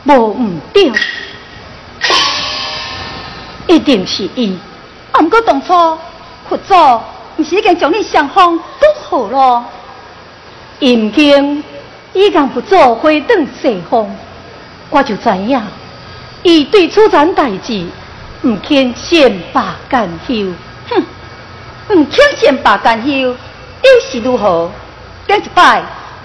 [0.04, 0.92] 无毋对，
[3.66, 4.58] 一定是伊。
[5.12, 5.98] 啊，毋过当初
[6.48, 6.74] 佛祖
[7.36, 9.64] 毋是已经将你双方都好咯？
[10.78, 11.62] 因经
[12.12, 14.16] 已共不做回转西方，
[14.90, 15.62] 我就知影，
[16.42, 17.86] 伊对此件代志
[18.42, 20.52] 毋肯善罢甘休。
[20.90, 21.04] 哼，
[21.90, 23.36] 毋肯善罢甘休，又
[24.10, 24.70] 是如何？
[25.32, 25.80] 顶一摆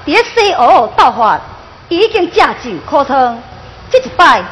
[0.06, 1.40] 伫咧西湖斗法，
[1.88, 3.42] 伊已经驾酒可汤，
[3.90, 4.44] 这一摆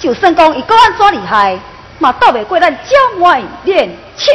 [0.00, 1.56] 就算讲伊个安怎厉害，
[2.00, 4.32] 嘛斗袂过咱姐妹联手。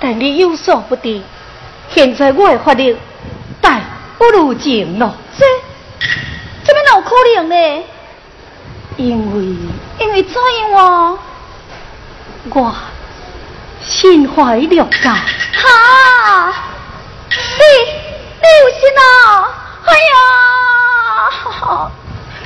[0.00, 1.22] 但你有所不知，
[1.94, 2.96] 现在我的法力
[3.60, 3.80] 大
[4.18, 5.44] 不如前咯，这
[6.64, 7.84] 怎么哪有可能呢？
[8.96, 9.56] 因为
[10.00, 11.18] 因为怎样啊？
[12.50, 12.74] 我
[13.80, 15.12] 心怀六教。
[15.12, 16.71] 哈！
[17.58, 17.62] 你
[18.40, 19.02] 你有心啊？
[19.84, 20.16] 哎呀！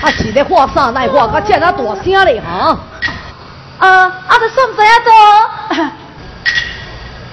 [0.02, 2.78] 啊是咧话啥来画甲遮尔大声咧哈？
[3.78, 5.10] 呃，啊，都算不知影多。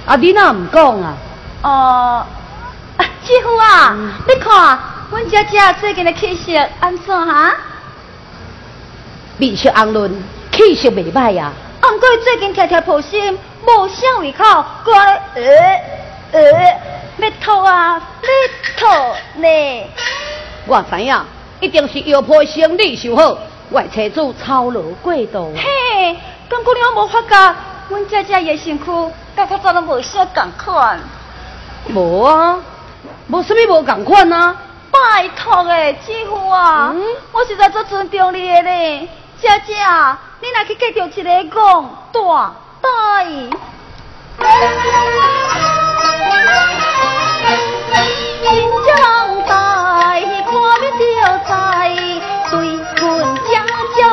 [0.05, 1.13] 啊你哪毋讲啊？
[1.61, 2.25] 哦，
[2.97, 3.95] 啊师傅啊，
[4.27, 4.79] 你看，
[5.11, 7.55] 阮姐姐最近的气色安怎哈？
[9.37, 11.51] 面色红润，气色未歹呀。
[11.81, 14.43] 俺过最近条条破心，无啥胃口，
[14.83, 15.41] 过来呃
[16.31, 16.41] 呃，
[17.17, 18.29] 要吐啊，要
[18.77, 18.87] 吐
[19.41, 19.47] 呢。
[20.65, 21.25] 我知影，
[21.59, 23.37] 一定是药铺生理上好，
[23.71, 25.53] 外车主操劳过度。
[25.55, 26.17] 嘿，
[26.49, 27.55] 刚姑娘无发觉，
[27.89, 30.99] 阮姐姐也辛苦甲较早拢无啥共款。
[31.93, 32.59] 无啊，
[33.27, 34.55] 无什么无共款啊。
[34.91, 39.09] 拜托诶，姐夫啊，嗯我实在做尊重你诶呢。
[39.41, 39.73] 姐姐，
[40.41, 43.23] 你若去继续一个讲大大。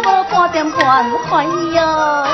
[0.02, 2.26] 姐无半点关怀哟。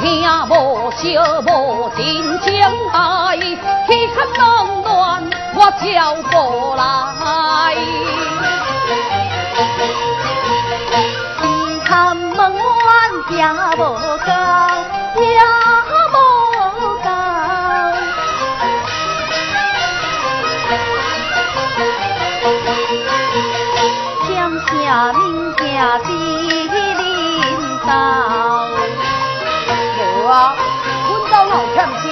[0.00, 0.04] 听
[0.48, 2.46] 无笑无真情
[2.92, 6.34] 爱，气喊冷暖我叫不
[6.76, 6.80] 来。
[11.40, 11.44] 心
[11.84, 12.54] 坎门弯
[13.30, 13.34] 也
[13.76, 13.80] 无
[14.26, 14.28] 高，
[15.16, 15.24] 也
[24.86, 27.02] 江下名家的领
[27.84, 27.90] 导。
[29.98, 30.54] 无啊，
[31.08, 32.06] 阮兜哪有欠啥？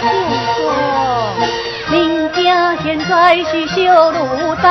[0.00, 0.04] 不
[0.58, 0.60] 过，
[1.92, 1.94] 恁
[2.32, 2.38] 家
[2.82, 3.12] 现在
[3.44, 4.18] 是小路
[4.56, 4.66] 道，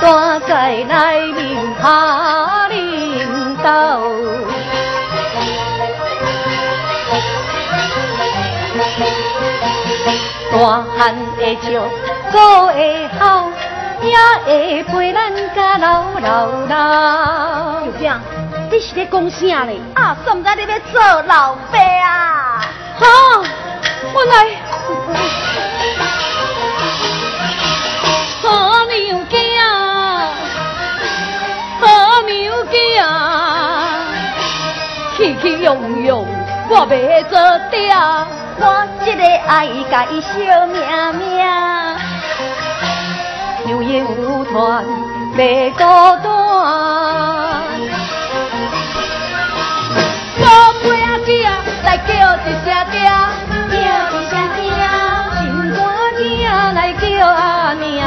[0.00, 0.52] 大概
[0.88, 3.66] 来名下领导。
[10.52, 10.54] 大
[10.96, 11.82] 汉会笑，
[12.30, 12.36] 哥
[12.68, 13.50] 会好，
[14.10, 17.80] 也会陪咱甲老老老。
[17.86, 18.20] 就这样，
[18.70, 19.72] 你是咧讲啥呢？
[19.94, 22.60] 啊，算唔知你要做老爸啊？
[22.98, 23.06] 哈，
[24.14, 24.34] 原来
[28.42, 28.46] 好
[28.86, 28.96] 牛
[29.30, 29.34] 囝，
[31.80, 31.84] 好
[32.22, 32.36] 牛
[32.66, 32.74] 囝，
[35.16, 36.26] 气气用用，
[36.70, 37.34] 我袂做
[37.70, 37.94] 爹。
[38.58, 38.62] 我
[39.04, 40.80] 这个爱家伊小命
[41.18, 41.46] 命，
[43.68, 44.84] 有影有团
[45.36, 46.24] 袂孤单。
[50.38, 50.44] 我
[50.82, 51.28] 陪阿姐
[51.84, 52.96] 来叫一声爹，
[53.70, 53.74] 叫
[54.12, 54.62] 一声爹，
[55.40, 55.42] 心
[55.74, 55.78] 肝
[56.16, 56.22] 囝
[56.74, 57.34] 来叫阿
[57.74, 58.02] 娘，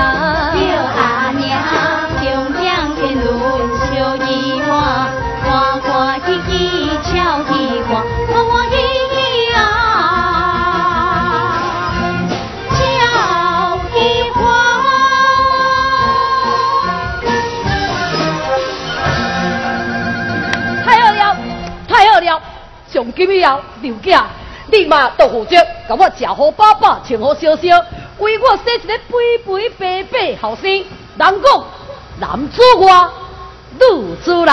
[23.00, 24.26] 从今以后，刘家
[24.70, 25.56] 你嘛都负责，
[25.88, 27.86] 甲我吃好饱饱，穿好烧烧，
[28.18, 30.70] 为我生一个肥肥白白后生。
[30.70, 30.86] 人
[31.18, 31.66] 讲
[32.20, 33.08] 男子外，
[33.80, 34.52] 女子内。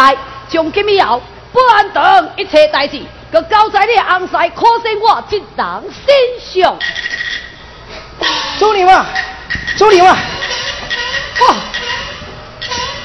[0.48, 1.20] 从今以后，
[1.52, 6.78] 不安等一切代志，佮交在你红婿可生我一人身上。
[8.60, 9.06] 主任啊，
[9.76, 10.16] 主任啊，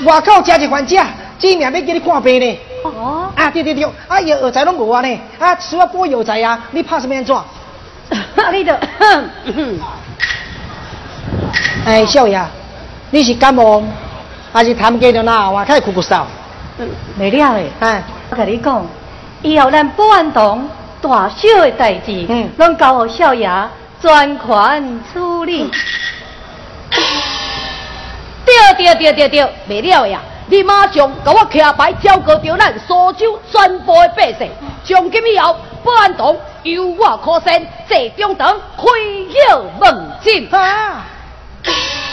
[0.05, 0.13] 哇！
[0.13, 0.95] 外口真一番食，
[1.39, 2.59] 今命要叫你看病呢。
[2.84, 7.36] 哦，啊，对对对，啊，药药材拢无啊呢，啊，需要补药材啊，你怕什么样怎？
[8.51, 8.73] 你就，
[11.86, 12.41] 哎，少爷，
[13.11, 13.84] 你是感冒，
[14.51, 16.23] 还是痰结着哪哇开哭哭嗽？
[17.15, 18.86] 没了诶，哎，我跟你讲，
[19.41, 20.67] 以后咱保安堂
[21.01, 23.49] 大小的代志，嗯拢交互少爷
[24.01, 25.69] 专权处理。
[28.43, 30.19] 对对对对对，没了呀！
[30.52, 34.49] 你马上甲我徛牌交割掉咱苏州全部的百姓，
[34.84, 38.84] 从今以后，保安堂由我可生，这中堂开
[39.49, 40.49] 药问诊。
[40.52, 41.06] 啊，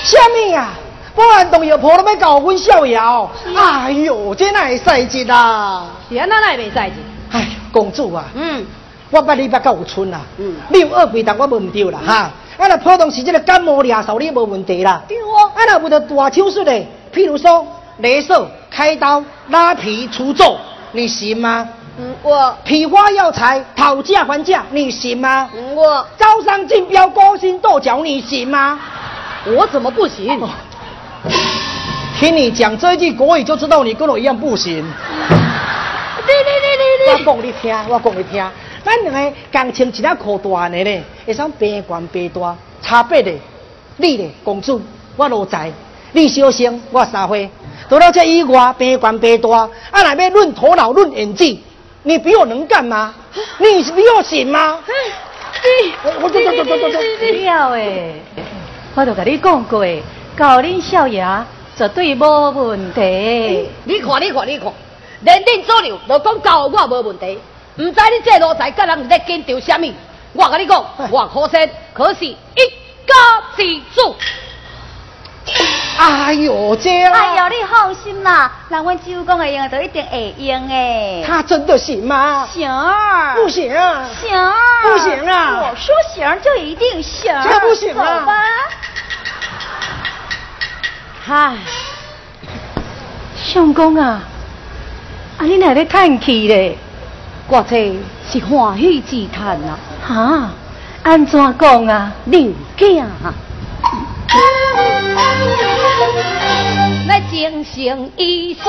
[0.04, 0.68] 什么呀？
[1.16, 3.28] 保安堂药铺都要搞阮少爷哦！
[3.56, 5.86] 哎呦，这哪会使节啊？
[6.08, 6.92] 是安那会袂使是？
[7.32, 8.64] 哎，公主啊，嗯，
[9.10, 12.30] 我捌你捌到有春啦，嗯你有二鬼但我无唔对啦哈。
[12.56, 15.02] 啊，若普通是这个感冒咳嗽，你无问题啦。
[15.08, 16.72] 对哦啊，若有得大手术的，
[17.12, 17.66] 譬如说
[17.98, 20.56] 雷射、开刀、拉皮、除皱，
[20.92, 21.68] 你行吗？
[21.98, 25.50] 嗯，我批发药材、讨价还价，你行吗？
[25.54, 28.78] 嗯我招商竞标、勾心斗角，你行吗？
[29.46, 30.40] 我怎么不行？
[32.18, 34.76] 听你讲这一句国语，就知道你跟我一样不行。
[34.76, 34.82] 你
[36.44, 36.66] 你你
[37.04, 38.50] 你我讲你听，我讲你听，
[38.84, 43.32] 咱两个共穿一条裤大汉的呢，会使边悬边大，差别的，
[43.96, 44.80] 你咧，公主，
[45.16, 45.72] 我罗在，
[46.12, 47.50] 你小生，我三岁，
[47.88, 49.48] 除了这以外，边悬边大，
[49.90, 51.62] 啊，若要论头脑、论演技，
[52.02, 53.14] 你比我能干吗？
[53.58, 54.78] 你比我行吗？
[56.04, 56.98] 我我走走走走走走。
[56.98, 58.14] 了诶，
[58.94, 59.84] 我都甲你讲过，
[60.36, 61.26] 教恁少爷
[61.76, 63.68] 绝对无问题。
[63.84, 64.72] 你看，你看，你看，
[65.20, 67.38] 连恁左右都讲教我无问题，
[67.76, 69.92] 唔知你这奴才甲人在紧张什么？
[70.32, 72.36] 我跟你讲，我好生可是一
[73.06, 73.14] 家
[73.56, 74.14] 之主。
[75.98, 81.24] 哎呦，这哎呦，你放心啦，那阮舅公会用，就一定会用诶。
[81.26, 82.46] 他真的行吗？
[82.52, 82.70] 行，
[83.34, 85.60] 不行，行，不行啊！
[85.60, 88.20] 我说行就一定行，这不行啊！
[88.20, 88.32] 走吧。
[91.26, 91.56] 嗨，
[93.36, 94.22] 相公啊，
[95.38, 96.78] 啊你哪咧叹气咧？
[97.48, 97.96] 我这
[98.30, 99.78] 是欢喜之叹啊！
[100.06, 100.50] 哈，
[101.02, 102.12] 安怎讲啊？
[102.24, 103.34] 宁囝啊！
[107.08, 108.68] 来精神医术，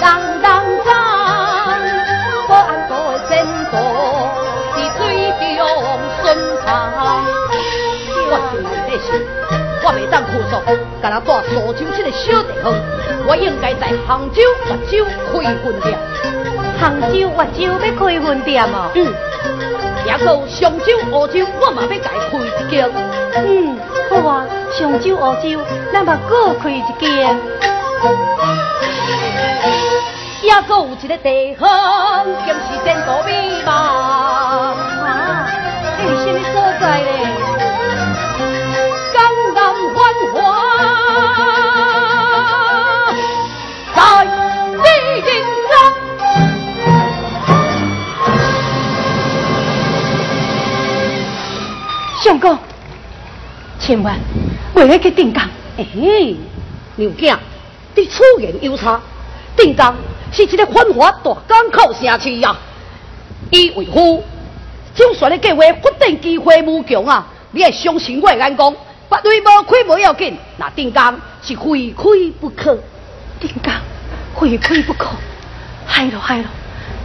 [0.00, 0.90] 当当当，
[2.48, 3.76] 保安部的前途
[4.72, 4.98] 是水
[5.58, 5.60] 中
[6.22, 6.24] 顺
[6.64, 6.66] 畅。
[8.30, 9.12] 我心内在想，
[9.84, 10.52] 我袂当负责，
[11.02, 12.72] 甲他带苏州这个小地方，
[13.26, 15.86] 我应该在杭州、泉州开分店。
[16.80, 18.90] 杭州、越州要开分店哦。
[18.94, 19.12] 嗯。
[20.04, 22.90] 也到上州、欧洲，我嘛要家开一间。
[23.34, 23.78] 嗯，
[24.10, 25.60] 好啊，上州、欧洲，
[25.92, 27.36] 咱嘛各开一间。
[30.42, 33.74] 也阁有一个地方，竟是前途美满。
[33.74, 35.46] 啊，
[35.96, 37.41] 这是什么所在咧？
[52.22, 52.56] 相公，
[53.80, 54.16] 千万
[54.76, 55.42] 袂要去定岗。
[55.76, 55.84] 哎，
[56.94, 57.36] 牛囝，
[57.96, 59.00] 你此言有差。
[59.56, 59.96] 定岗
[60.30, 62.56] 是一个繁华大港口城市呀。
[63.50, 64.22] 伊为夫，
[64.94, 68.72] 就算你计划决定机会无穷啊，你也相信我的眼光。
[69.10, 72.02] 别对无开无要紧，那定岗是非开
[72.40, 72.78] 不可。
[73.40, 73.74] 定岗
[74.40, 75.08] 非开不可，
[75.84, 76.44] 害咯害咯！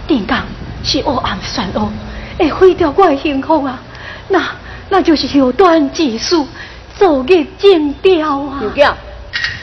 [0.07, 0.43] 定岗
[0.84, 1.89] 是黑暗漩涡，
[2.38, 3.82] 会毁掉我的幸福啊！
[4.28, 4.43] 那。
[4.89, 6.47] 那就是后端技术，
[6.97, 8.59] 造孽剪掉啊！
[8.61, 8.93] 牛囝，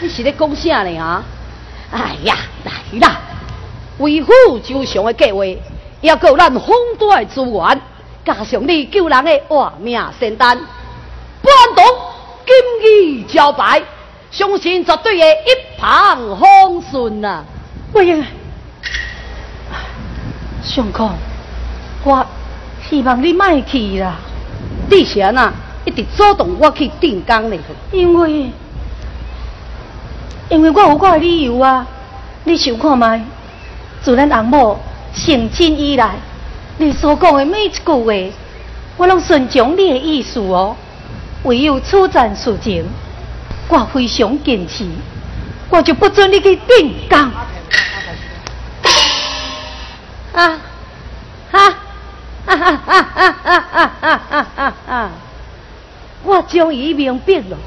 [0.01, 1.22] 你是咧讲啥呢啊？
[1.91, 3.20] 哎呀，来啦！
[3.99, 5.45] 为虎就上的计划，
[6.01, 7.81] 也够咱丰大的资源，
[8.25, 10.59] 加上你救人的活命仙丹，
[11.41, 11.85] 不然动
[12.45, 13.83] 今日交白，
[14.31, 17.45] 相信绝对会一帆风顺啊！
[17.93, 18.25] 不用，
[20.62, 21.11] 相公，
[22.03, 22.27] 我
[22.91, 24.16] 希望你卖去啦。
[24.95, 25.53] 你是安那
[25.84, 27.57] 一直主动我去定岗呢？
[27.90, 28.51] 因为，
[30.49, 31.84] 因为我有我的理由啊！
[32.45, 33.20] 你想看卖？
[34.01, 34.78] 自咱翁某
[35.12, 36.14] 成亲以来，
[36.78, 38.12] 你所讲的每一句话，
[38.97, 40.76] 我拢顺从你的意思哦。
[41.42, 42.86] 唯有处战事情，
[43.68, 44.86] 我非常坚持，
[45.70, 47.32] 我就不准你去定岗。
[50.32, 50.61] 啊，
[51.51, 51.74] 哈！
[52.47, 55.11] 哈哈哈哈哈哈哈哈！
[56.22, 57.59] 我终于明白了，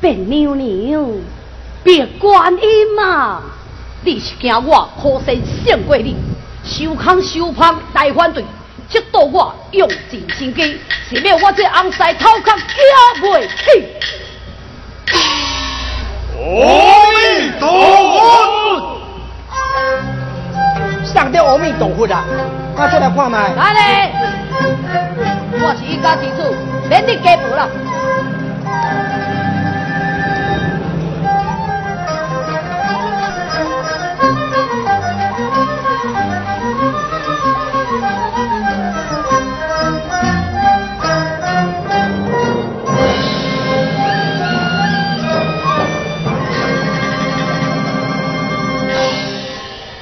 [0.00, 1.06] 变娘娘，
[1.84, 3.42] 别观音嘛！
[4.02, 6.16] 你是惊我好生胜过你，
[6.64, 8.42] 收康收胖大反对，
[8.88, 10.80] 直到我用尽心机，
[11.10, 12.56] 是要我这红婿头壳夹
[13.20, 13.86] 袂起。
[16.34, 16.40] 阿
[17.12, 17.68] 弥陀
[18.14, 18.98] 佛，
[21.12, 22.24] 上吊阿弥陀佛啊！
[22.74, 23.52] 我出来看卖。
[23.54, 24.12] 来嘞！
[25.60, 26.54] 我是一家之主，
[26.88, 27.68] 免你加步了。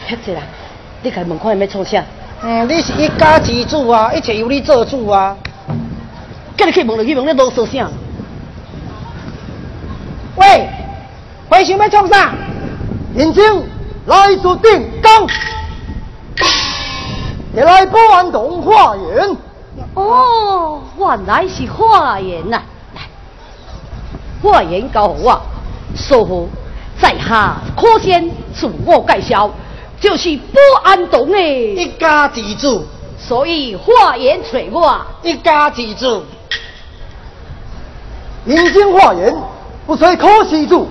[0.07, 0.41] 黑子啦，
[1.03, 2.05] 你开门看有要创啥？
[2.43, 5.37] 嗯，你是一家之主啊，一切由你做主啊。
[6.57, 7.89] 叫你去问就去问，你啰嗦啥？
[10.37, 10.69] 喂，
[11.49, 12.33] 回想要创啥？
[13.17, 13.43] 眼睛
[14.07, 15.27] 来自定岗，
[17.55, 19.37] 也来保安同化缘。
[19.95, 22.61] 哦，原来是化缘呐！
[22.95, 23.01] 来，
[24.43, 25.41] 化缘交我，
[25.97, 26.49] 师傅
[27.01, 29.51] 在下可先自我介绍。
[30.01, 32.87] 就是保安洞的一家之主，
[33.19, 36.25] 所以化缘找我一家之主。
[38.45, 39.37] 民间化缘
[39.87, 40.89] 不找可施主，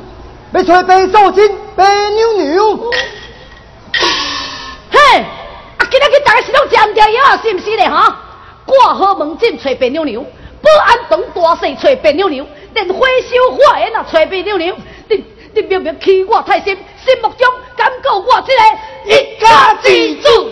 [0.53, 2.91] 要找白素贞、白妞妞。
[4.91, 8.15] 嘿，啊，今仔日大家是拢占掉药，是毋是咧哈？
[8.65, 10.23] 挂好门诊找白妞妞，
[10.61, 12.45] 保安堂大细找别扭扭，
[12.75, 14.75] 连火烧化缘也找别扭扭。
[15.53, 18.61] 你你明明欺我太深，心目中敢告我这个
[19.05, 20.49] 一家之主？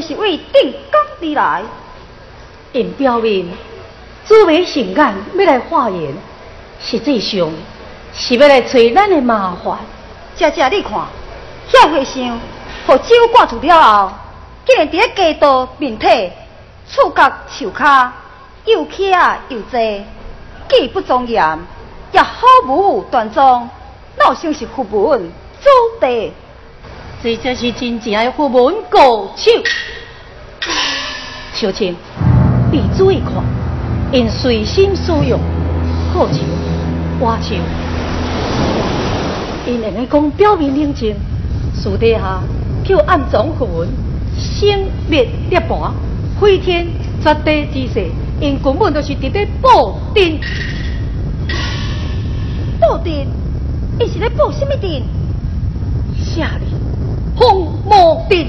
[0.00, 1.62] 是为定岗而来，
[2.72, 3.50] 因表明
[4.28, 6.12] 作为性感要来化缘，
[6.78, 7.50] 实际上
[8.12, 9.78] 是要来找咱的麻烦。
[10.36, 10.92] 姐姐你看，
[11.72, 12.38] 遐花生，
[12.86, 14.12] 互酒挂住了后，
[14.66, 16.30] 竟然伫咧街道面体、
[16.86, 18.10] 触角、树骹，
[18.66, 20.04] 又起啊又济，
[20.68, 21.58] 既不庄严，
[22.12, 23.66] 也毫无端庄，
[24.18, 25.70] 哪有像是副文祖
[26.02, 26.30] 地？
[27.22, 29.50] 这才是真正的副文高手。
[31.54, 31.96] 小青，
[32.70, 33.42] 你注意看，
[34.10, 35.34] 因随心所欲，
[36.14, 36.38] 好笑、
[37.20, 37.54] 花笑，
[39.66, 41.14] 因会讲表面冷静，
[41.74, 42.40] 私底下
[42.84, 43.88] 却暗中副文，
[44.38, 45.90] 生灭涅槃，
[46.40, 46.86] 飞天
[47.22, 48.06] 绝地之势，
[48.40, 50.38] 因根本就是伫咧布阵。
[52.80, 53.12] 布阵，
[54.00, 55.02] 伊是咧布什么阵？
[56.16, 56.64] 下里
[57.36, 58.46] 红魔阵。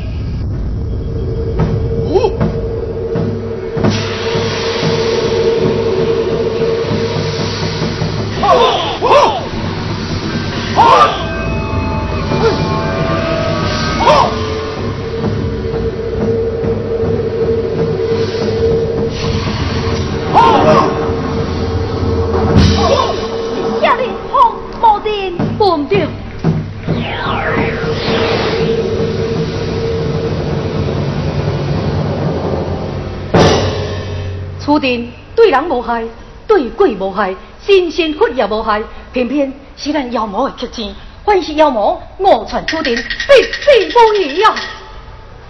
[34.79, 36.03] 此阵对人无害，
[36.47, 40.95] 对鬼无害，心仙佛也无害，偏偏是咱妖魔的客栈。
[41.25, 44.55] 凡是妖魔误传此阵，必死无疑呀！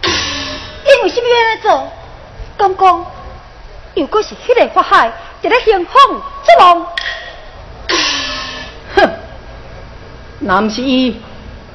[0.03, 1.87] 因为什么要做？
[2.57, 3.05] 敢讲，
[3.95, 5.11] 如果是迄个法海，
[5.41, 5.93] 就咧兴风
[6.43, 6.85] 作浪。
[8.95, 9.09] 哼，
[10.39, 11.15] 若毋是伊，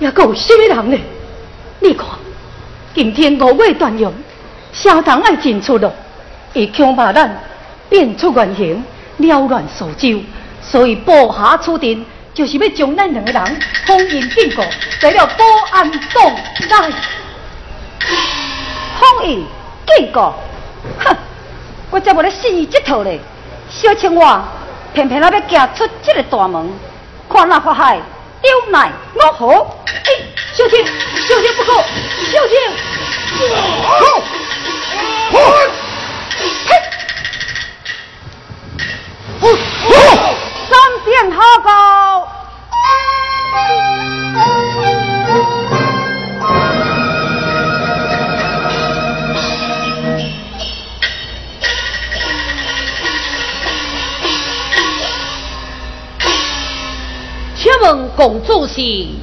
[0.01, 0.99] 也阁有什么人呢？
[1.81, 2.09] 你看，
[2.95, 4.13] 今天五月断阳，
[4.73, 5.91] 社堂爱进出咯，
[6.55, 7.37] 伊恐怕咱
[7.89, 8.83] 变出原形，
[9.19, 10.23] 扰乱苏州，
[10.63, 14.65] 所以布下此阵，就是要将咱两个人封印禁锢，
[15.01, 16.01] 在了保安洞
[16.69, 16.95] 内。
[19.01, 19.45] 封印
[19.87, 20.33] 禁锢，
[21.05, 21.17] 哼！
[21.91, 23.19] 我才无咧信伊这套咧。
[23.69, 24.45] 小青蛙
[24.93, 26.71] 偏偏啊要行出这个大门，
[27.29, 28.01] 看那法海
[28.41, 29.77] 丢乃我好。
[29.87, 30.13] 哎，
[30.53, 31.73] 小青，小青不可，
[32.31, 32.55] 小青。
[39.45, 42.29] 三点好高。
[57.57, 58.75] 请问公主是？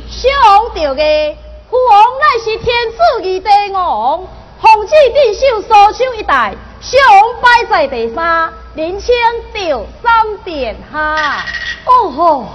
[0.10, 1.36] 小王着的，
[1.70, 4.28] 父王乃是天子二帝王，
[4.60, 9.14] 皇旨镇守苏州一带，小王摆在第三，人称
[9.52, 11.46] 吊三殿下。
[11.84, 12.48] 哦吼，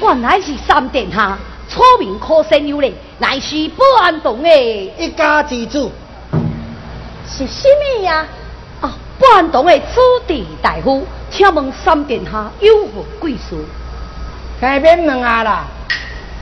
[0.00, 1.36] 原来是三殿下，
[1.68, 4.48] 聪明可生有礼，乃是保安堂的
[4.96, 5.92] 一家之主，
[7.28, 8.26] 是什么呀？
[8.80, 13.54] 啊，保安堂的子弟大夫，请问三殿下有何贵事？
[14.58, 15.64] 改免问啊啦，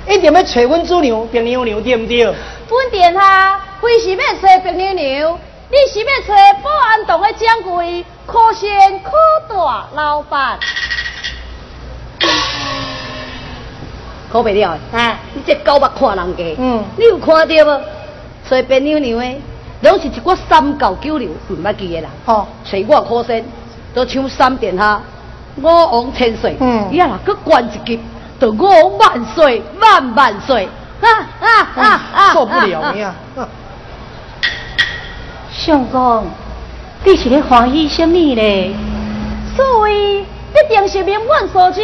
[0.07, 2.25] 一定要找阮主娘平娘娘对不对？
[2.69, 5.39] 本殿下非是要找白娘娘，
[5.71, 8.71] 你是要找保安堂的掌柜，可贤
[9.03, 9.11] 可
[9.49, 10.59] 大老板。
[14.31, 16.83] 可袂了，啊，你这狗目看人家，嗯。
[16.97, 17.81] 你有看到无？
[18.51, 19.41] 找别娘娘的，
[19.83, 22.11] 拢是一个三教九流唔捌记的人。
[22.27, 23.45] 哦，找我可生，
[23.95, 25.01] 都像三殿下，
[25.63, 26.89] 我王千岁，嗯。
[26.91, 28.01] 伊若搁关一级，
[28.41, 30.69] 就我王万岁万万岁，
[31.01, 31.09] 啊
[31.41, 32.33] 啊啊啊！
[32.33, 33.15] 受不了你啊！
[35.53, 36.27] 相公，
[37.07, 38.73] 你是咧欢喜什么咧？
[39.55, 41.83] 所谓一定是名满所州，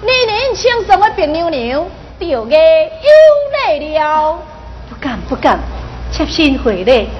[0.00, 1.84] 年年轻松的白娘娘，
[2.18, 2.58] 着个有
[3.78, 4.38] 礼了。
[4.88, 5.58] 不敢不敢，
[6.10, 7.10] 切身回礼，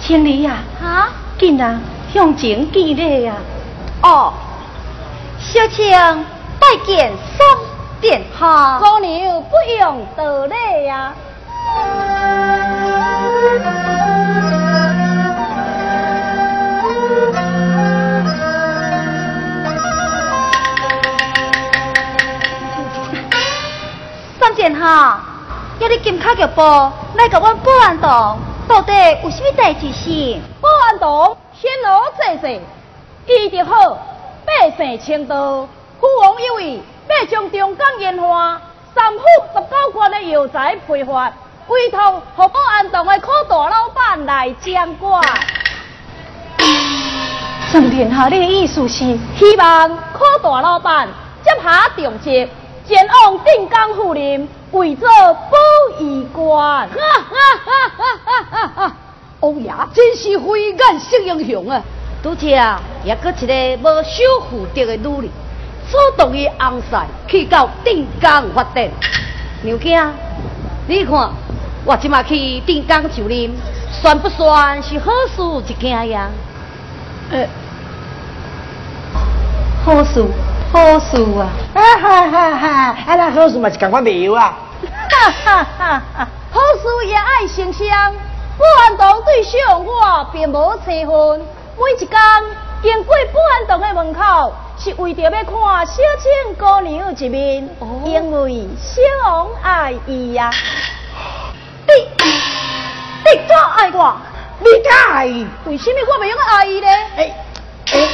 [0.00, 1.08] 请你呀、哈？
[1.38, 1.80] 紧啊
[2.12, 3.36] 向前见礼呀、
[4.02, 4.32] 哦，
[5.38, 5.88] 小青
[6.58, 7.46] 拜见三
[8.00, 8.80] 殿下。
[8.80, 10.54] 姑娘不用多礼
[24.42, 24.80] 呀。
[24.80, 25.20] 哈，
[25.78, 26.60] 要你金卡玉部
[27.14, 28.38] 来甲阮保安堂，
[28.68, 28.92] 到底
[29.22, 30.38] 有啥物代志是？
[30.60, 32.60] 保安堂显罗济济，
[33.26, 33.98] 记得好，
[34.44, 35.66] 百姓称道，
[36.00, 38.60] 父王一位要将中港烟花
[38.94, 39.20] 三府
[39.54, 41.32] 十九县的药材批发，
[41.68, 45.22] 委托和保安堂的科大老板来掌管。
[47.70, 49.18] 曾殿下，你的意思是？
[49.38, 51.08] 希望科大老板
[51.42, 52.48] 接下重职，
[52.86, 55.50] 前往定江府林，为做保
[55.98, 56.88] 仪官。
[56.88, 56.96] 哈
[57.30, 57.88] 哈哈
[58.26, 58.96] 哈哈哈！
[59.40, 61.82] 王爷真是慧眼识英雄啊！
[62.22, 65.30] 拄则也搁一个无守妇德的女人，
[65.90, 68.88] 主动于红山去到定江发展。
[69.62, 70.08] 牛囝，
[70.86, 71.30] 你看
[71.84, 73.50] 我即马去定江就任，
[73.90, 76.30] 算不算是好事一件呀？
[77.32, 77.46] 呃，
[79.84, 80.24] 好事，
[80.72, 81.52] 好事啊！
[81.74, 82.68] 哈哈哈哈！
[83.06, 84.56] 啊，那好事嘛是共款袂有啊！
[85.10, 86.28] 哈哈哈哈！
[86.50, 87.86] 好事也爱成双，
[88.56, 91.40] 保安堂对象我并无切分。
[91.76, 92.18] 每一天
[92.82, 95.44] 经过保安堂的门口，是为着要看
[95.86, 97.68] 小青姑娘一面，
[98.06, 100.50] 因为小王爱伊呀。
[101.86, 101.92] 你，
[103.30, 104.16] 你怎爱我？
[104.60, 105.46] 你敢爱伊？
[105.66, 106.88] 为什么我袂用爱伊呢？
[107.16, 107.34] 诶
[107.92, 108.08] 诶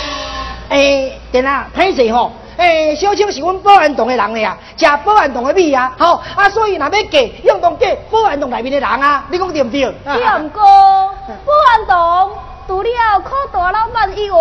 [0.70, 2.32] 诶，电啊，歹势吼！
[2.58, 9.80] 诶，小青是阮保安堂的人嘞啊，食保安堂的米啊，吼啊，所以若要嫁，应当嫁保安堂内面的人啊，你讲对不对？
[10.04, 10.60] 对唔过，
[11.46, 12.30] 保安堂
[12.66, 12.90] 除了
[13.20, 14.38] 靠大老板以外，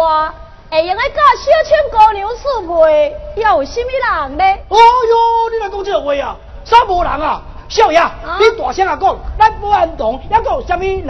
[0.72, 3.88] 会用来教小青姑娘适配，又有甚物
[4.30, 4.44] 人呢？
[4.70, 6.36] 哦哟，你来讲这个话啊，
[6.66, 7.42] 啥无人啊？
[7.70, 8.02] 少爷，
[8.40, 11.08] 你大声啊讲，咱保安堂还有甚物人？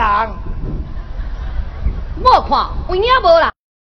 [2.23, 3.51] 我看，有影无啦。